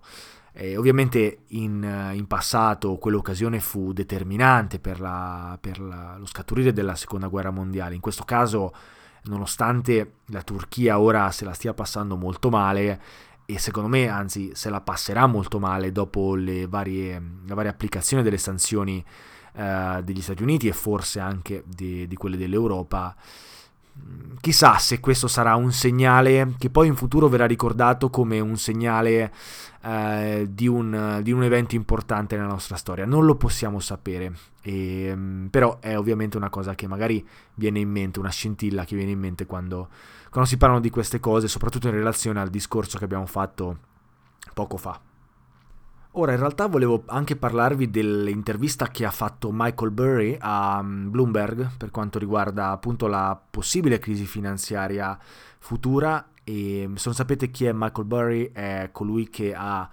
Eh, 0.53 0.77
ovviamente 0.77 1.39
in, 1.47 2.11
in, 2.13 2.27
passato 2.27 2.97
quell'occasione 2.97 3.59
fu 3.59 3.93
determinante 3.93 4.77
per, 4.77 4.99
la, 4.99 5.57
per 5.59 5.79
la, 5.79 6.17
lo 6.19 6.27
scaturire 6.27 6.71
della 6.71 6.93
seconda 6.93 7.29
guerra 7.29 7.49
mondiale. 7.49 7.95
In 7.95 8.01
questo 8.01 8.25
caso, 8.25 8.71
nonostante 9.23 10.17
la 10.25 10.43
Turchia 10.43 10.99
ora 10.99 11.31
se 11.31 11.45
la 11.45 11.53
stia 11.53 11.73
passando 11.73 12.15
molto 12.15 12.51
male, 12.51 13.01
e 13.45 13.59
secondo 13.59 13.89
me 13.89 14.07
anzi 14.07 14.51
se 14.53 14.69
la 14.69 14.81
passerà 14.81 15.27
molto 15.27 15.59
male 15.59 15.91
dopo 15.91 16.35
le 16.35 16.67
varie, 16.67 17.21
la 17.45 17.53
varia 17.53 17.71
applicazione 17.71 18.23
delle 18.23 18.37
sanzioni 18.37 19.03
eh, 19.53 20.01
degli 20.03 20.21
Stati 20.21 20.43
Uniti 20.43 20.67
e 20.67 20.73
forse 20.73 21.19
anche 21.19 21.63
di, 21.65 22.07
di 22.07 22.15
quelle 22.15 22.37
dell'Europa. 22.37 23.15
Chissà 24.41 24.77
se 24.77 24.99
questo 24.99 25.27
sarà 25.27 25.55
un 25.55 25.71
segnale 25.71 26.55
che 26.57 26.69
poi 26.69 26.87
in 26.87 26.95
futuro 26.95 27.29
verrà 27.29 27.45
ricordato 27.45 28.09
come 28.09 28.41
un 28.41 28.57
segnale 28.57 29.31
eh, 29.81 30.47
di, 30.49 30.67
un, 30.67 31.19
di, 31.23 31.31
un, 31.31 31.43
evento 31.43 31.75
importante 31.75 32.35
nella 32.35 32.49
nostra 32.49 32.75
storia. 32.75 33.05
Non 33.05 33.23
lo 33.25 33.35
possiamo 33.35 33.79
sapere, 33.79 34.33
e, 34.61 35.05
ehm, 35.05 35.47
però 35.49 35.77
è 35.79 35.97
ovviamente 35.97 36.35
una 36.35 36.49
cosa 36.49 36.75
che 36.75 36.87
magari 36.87 37.25
viene 37.53 37.79
in 37.79 37.89
mente, 37.89 38.19
una 38.19 38.31
scintilla 38.31 38.83
che 38.83 38.95
viene 38.95 39.11
in 39.11 39.19
mente 39.19 39.45
quando, 39.45 39.87
quando 40.35 40.51
si 40.51 40.57
parlano 40.57 40.81
di 40.81 40.89
queste 40.89 41.21
cose, 41.21 41.47
soprattutto 41.47 41.87
in 41.87 41.93
relazione 41.93 42.41
al 42.41 42.49
discorso 42.49 42.97
che 42.97 43.05
abbiamo 43.05 43.25
fatto 43.25 43.77
poco 44.53 44.75
fa. 44.75 44.99
Ora, 46.11 46.33
in 46.33 46.39
realtà 46.39 46.67
volevo 46.67 47.03
anche 47.05 47.37
parlarvi 47.37 47.89
dell'intervista 47.89 48.89
che 48.89 49.05
ha 49.05 49.11
fatto 49.11 49.49
Michael 49.53 49.91
Burry 49.91 50.35
a 50.37 50.81
mm, 50.83 51.09
Bloomberg 51.09 51.77
per 51.77 51.89
quanto 51.89 52.19
riguarda 52.19 52.71
appunto 52.71 53.07
la 53.07 53.41
possibile 53.49 53.97
crisi 53.97 54.25
finanziaria 54.25 55.17
futura 55.57 56.31
e 56.43 56.89
se 56.95 57.03
non 57.05 57.13
sapete 57.13 57.49
chi 57.49 57.63
è 57.63 57.71
Michael 57.73 58.05
Burry 58.05 58.51
è 58.51 58.89
colui 58.91 59.29
che 59.29 59.55
ha 59.55 59.89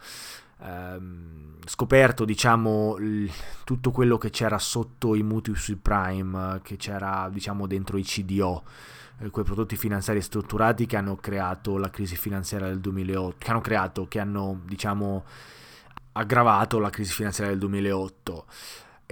ehm, 0.61 1.59
scoperto 1.67 2.25
diciamo 2.25 2.97
l- 2.97 3.31
tutto 3.63 3.93
quello 3.93 4.19
che 4.19 4.31
c'era 4.31 4.59
sotto 4.59 5.15
i 5.15 5.23
mutui 5.23 5.55
sui 5.55 5.77
prime, 5.77 6.59
che 6.65 6.75
c'era 6.77 7.29
diciamo 7.33 7.69
dentro 7.69 7.97
i 7.97 8.03
CDO 8.03 8.65
quei 9.31 9.45
prodotti 9.45 9.77
finanziari 9.77 10.21
strutturati 10.21 10.87
che 10.87 10.97
hanno 10.97 11.17
creato 11.17 11.77
la 11.77 11.91
crisi 11.91 12.17
finanziaria 12.17 12.69
del 12.69 12.81
2008, 12.81 13.37
che 13.39 13.51
hanno 13.51 13.61
creato, 13.61 14.07
che 14.09 14.19
hanno 14.19 14.61
diciamo 14.65 15.25
aggravato 16.13 16.79
la 16.79 16.91
crisi 16.91 17.13
finanziaria 17.13 17.53
del 17.53 17.61
2008. 17.61 18.47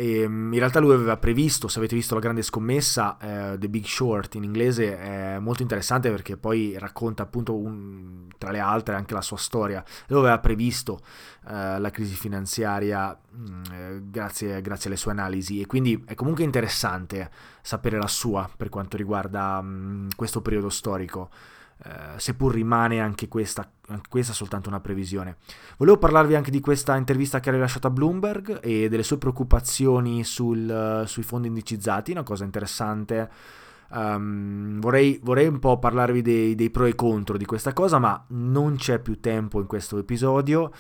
E, 0.01 0.21
ehm, 0.23 0.51
in 0.55 0.59
realtà 0.59 0.81
lui 0.81 0.95
aveva 0.95 1.19
previsto, 1.19 1.69
se 1.69 1.79
avete 1.79 1.95
visto 1.95 2.15
la 2.15 2.23
grande 2.23 2.41
scommessa, 2.41 3.19
eh, 3.19 3.59
The 3.59 3.69
Big 3.69 3.85
Short 3.85 4.35
in 4.35 4.45
inglese, 4.45 4.99
è 4.99 5.39
molto 5.39 5.61
interessante 5.61 6.09
perché 6.11 6.39
poi 6.39 6.75
racconta 6.79 7.23
appunto 7.23 7.55
un, 7.55 8.27
tra 8.39 8.51
le 8.51 8.61
altre 8.61 8.95
anche 8.95 9.13
la 9.13 9.21
sua 9.21 9.37
storia. 9.37 9.85
Lui 10.07 10.21
aveva 10.21 10.39
previsto 10.39 11.01
eh, 11.47 11.79
la 11.79 11.91
crisi 11.91 12.15
finanziaria 12.15 13.15
mh, 13.31 13.43
mm, 13.43 13.63
eh, 13.73 14.01
grazie, 14.05 14.63
grazie, 14.63 14.89
alle 14.89 14.99
sue 14.99 15.13
analisi 15.13 15.61
e 15.61 15.67
quindi 15.67 16.03
è 16.07 16.15
comunque 16.15 16.45
interessante 16.45 17.31
sapere 17.61 17.99
la 17.99 18.09
sua 18.09 18.49
per 18.57 18.71
quanto 18.71 18.97
riguarda 18.97 19.61
mh, 19.61 19.67
mm, 19.67 20.09
questo 20.17 20.41
periodo 20.41 20.71
storico. 20.71 21.29
Uh, 21.83 22.19
seppur 22.19 22.53
rimane 22.53 23.01
anche 23.01 23.27
questa, 23.27 23.67
anche 23.89 24.09
questa, 24.11 24.35
soltanto 24.35 24.69
una 24.69 24.81
previsione. 24.81 25.37
Volevo 25.79 25.97
parlarvi 25.97 26.35
anche 26.35 26.51
di 26.51 26.61
questa 26.61 26.95
intervista 26.97 27.41
che 27.41 27.49
ha 27.49 27.53
rilasciato 27.53 27.87
a 27.87 27.91
Bloomberg 27.91 28.61
e 28.63 28.91
delle 28.91 29.03
sue 29.03 29.17
preoccupazioni 29.17 30.23
sul, 30.23 31.03
uh, 31.03 31.07
sui 31.07 31.23
fondi 31.23 31.49
indicizzati, 31.49 32.11
una 32.11 32.23
cosa 32.23 32.45
interessante. 32.45 33.31
Um, 33.93 34.79
vorrei, 34.79 35.19
vorrei, 35.23 35.47
un 35.47 35.59
po' 35.59 35.79
parlarvi 35.79 36.21
dei, 36.21 36.55
dei, 36.55 36.69
pro 36.69 36.85
e 36.85 36.95
contro 36.95 37.39
di 37.39 37.47
questa 37.47 37.73
cosa, 37.73 37.99
ma 37.99 38.23
non 38.29 38.77
c'è 38.77 38.99
più 38.99 39.19
tempo 39.19 39.59
in 39.59 39.67
questo 39.67 39.97
episodio. 39.97 40.71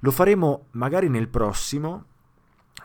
Lo 0.00 0.10
faremo 0.10 0.66
magari 0.72 1.08
nel 1.08 1.28
prossimo. 1.28 2.04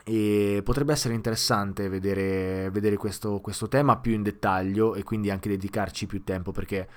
E 0.05 0.62
potrebbe 0.65 0.91
essere 0.91 1.13
interessante 1.13 1.88
vedere, 1.88 2.69
vedere 2.71 2.97
questo, 2.97 3.39
questo 3.39 3.69
tema 3.69 3.97
più 3.97 4.12
in 4.12 4.21
dettaglio 4.21 4.95
e 4.95 5.03
quindi 5.03 5.29
anche 5.29 5.47
dedicarci 5.47 6.07
più 6.07 6.23
tempo 6.23 6.51
perché 6.51 6.89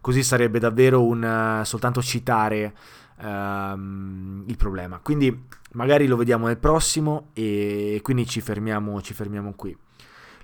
così 0.00 0.22
sarebbe 0.22 0.58
davvero 0.58 1.04
un 1.04 1.22
uh, 1.60 1.64
soltanto 1.64 2.02
citare 2.02 2.74
um, 3.22 4.44
il 4.46 4.56
problema. 4.56 4.98
Quindi 4.98 5.46
magari 5.72 6.06
lo 6.06 6.16
vediamo 6.16 6.46
nel 6.46 6.58
prossimo 6.58 7.28
e 7.32 8.00
quindi 8.02 8.26
ci 8.26 8.40
fermiamo, 8.40 9.00
ci 9.02 9.14
fermiamo 9.14 9.52
qui. 9.54 9.76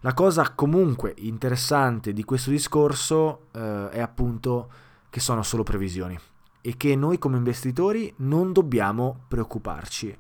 La 0.01 0.15
cosa 0.15 0.53
comunque 0.55 1.15
interessante 1.19 2.13
di 2.13 2.23
questo 2.25 2.51
discorso 2.51 3.47
uh, 3.53 3.89
è 3.89 4.01
appunto 4.01 4.71
che 5.11 5.21
sono 5.21 5.43
solo 5.43 5.63
previsioni 5.63 6.19
e 6.61 6.77
che 6.77 6.95
noi 6.97 7.19
come 7.19 7.39
investitori 7.39 8.13
non 8.19 8.53
dobbiamo 8.53 9.25
preoccuparci. 9.29 10.17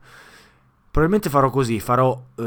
Probabilmente 0.90 1.28
farò 1.28 1.50
così, 1.50 1.78
farò 1.78 2.10
uh, 2.12 2.42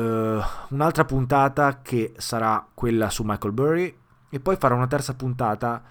un'altra 0.69 1.05
puntata 1.05 1.81
che 1.83 2.13
sarà 2.17 2.65
quella 2.73 3.09
su 3.11 3.23
Michael 3.23 3.53
Burry 3.53 3.95
e 4.29 4.39
poi 4.39 4.55
farò 4.55 4.75
una 4.75 4.87
terza 4.87 5.13
puntata 5.13 5.83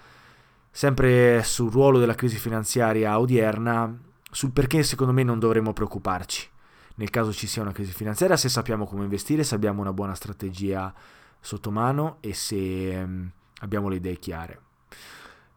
sempre 0.71 1.43
sul 1.43 1.71
ruolo 1.71 1.99
della 1.99 2.15
crisi 2.15 2.37
finanziaria 2.37 3.19
odierna, 3.19 3.97
sul 4.31 4.51
perché 4.51 4.83
secondo 4.83 5.13
me 5.13 5.23
non 5.23 5.39
dovremmo 5.39 5.73
preoccuparci 5.73 6.49
nel 6.99 7.09
caso 7.09 7.31
ci 7.31 7.47
sia 7.47 7.61
una 7.61 7.71
crisi 7.71 7.93
finanziaria, 7.93 8.35
se 8.35 8.49
sappiamo 8.49 8.85
come 8.85 9.03
investire, 9.03 9.43
se 9.43 9.55
abbiamo 9.55 9.79
una 9.81 9.93
buona 9.93 10.13
strategia 10.13 10.93
sotto 11.39 11.71
mano 11.71 12.17
e 12.19 12.33
se 12.33 13.01
um, 13.01 13.29
abbiamo 13.61 13.87
le 13.87 13.95
idee 13.95 14.17
chiare. 14.17 14.59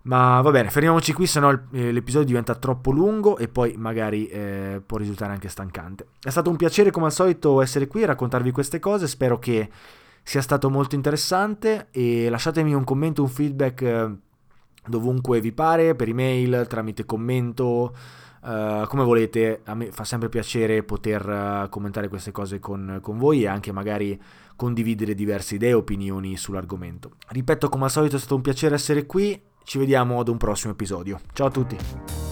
Ma 0.02 0.40
va 0.40 0.50
bene, 0.52 0.70
fermiamoci 0.70 1.12
qui, 1.12 1.26
se 1.26 1.40
no 1.40 1.66
eh, 1.72 1.90
l'episodio 1.90 2.28
diventa 2.28 2.54
troppo 2.54 2.92
lungo 2.92 3.38
e 3.38 3.48
poi 3.48 3.74
magari 3.76 4.28
eh, 4.28 4.80
può 4.84 4.98
risultare 4.98 5.32
anche 5.32 5.48
stancante. 5.48 6.06
È 6.20 6.30
stato 6.30 6.48
un 6.48 6.56
piacere 6.56 6.92
come 6.92 7.06
al 7.06 7.12
solito 7.12 7.60
essere 7.60 7.88
qui 7.88 8.02
e 8.02 8.06
raccontarvi 8.06 8.52
queste 8.52 8.78
cose, 8.78 9.08
spero 9.08 9.40
che 9.40 9.68
sia 10.22 10.42
stato 10.42 10.70
molto 10.70 10.94
interessante 10.94 11.88
e 11.90 12.28
lasciatemi 12.30 12.72
un 12.72 12.84
commento, 12.84 13.22
un 13.22 13.28
feedback. 13.28 14.10
Eh, 14.84 14.88
dovunque 14.88 15.40
vi 15.40 15.52
pare, 15.52 15.94
per 15.94 16.08
email, 16.08 16.66
tramite 16.68 17.04
commento, 17.04 17.94
uh, 18.42 18.86
come 18.86 19.04
volete, 19.04 19.60
a 19.64 19.74
me 19.74 19.90
fa 19.92 20.04
sempre 20.04 20.28
piacere 20.28 20.82
poter 20.82 21.26
uh, 21.26 21.68
commentare 21.68 22.08
queste 22.08 22.32
cose 22.32 22.58
con, 22.58 22.98
con, 23.00 23.18
voi 23.18 23.42
e 23.42 23.48
anche 23.48 23.72
magari 23.72 24.20
condividere 24.56 25.14
diverse 25.14 25.56
idee 25.56 25.70
e 25.70 25.74
opinioni 25.74 26.36
sull'argomento. 26.36 27.12
Ripeto, 27.28 27.68
come 27.68 27.84
al 27.84 27.90
solito 27.90 28.16
è 28.16 28.18
stato 28.18 28.34
un 28.34 28.42
piacere 28.42 28.74
essere 28.74 29.06
qui, 29.06 29.40
ci 29.64 29.78
vediamo 29.78 30.20
ad 30.20 30.28
un 30.28 30.36
prossimo 30.36 30.72
episodio. 30.72 31.20
Ciao 31.32 31.46
a 31.46 31.50
tutti! 31.50 32.31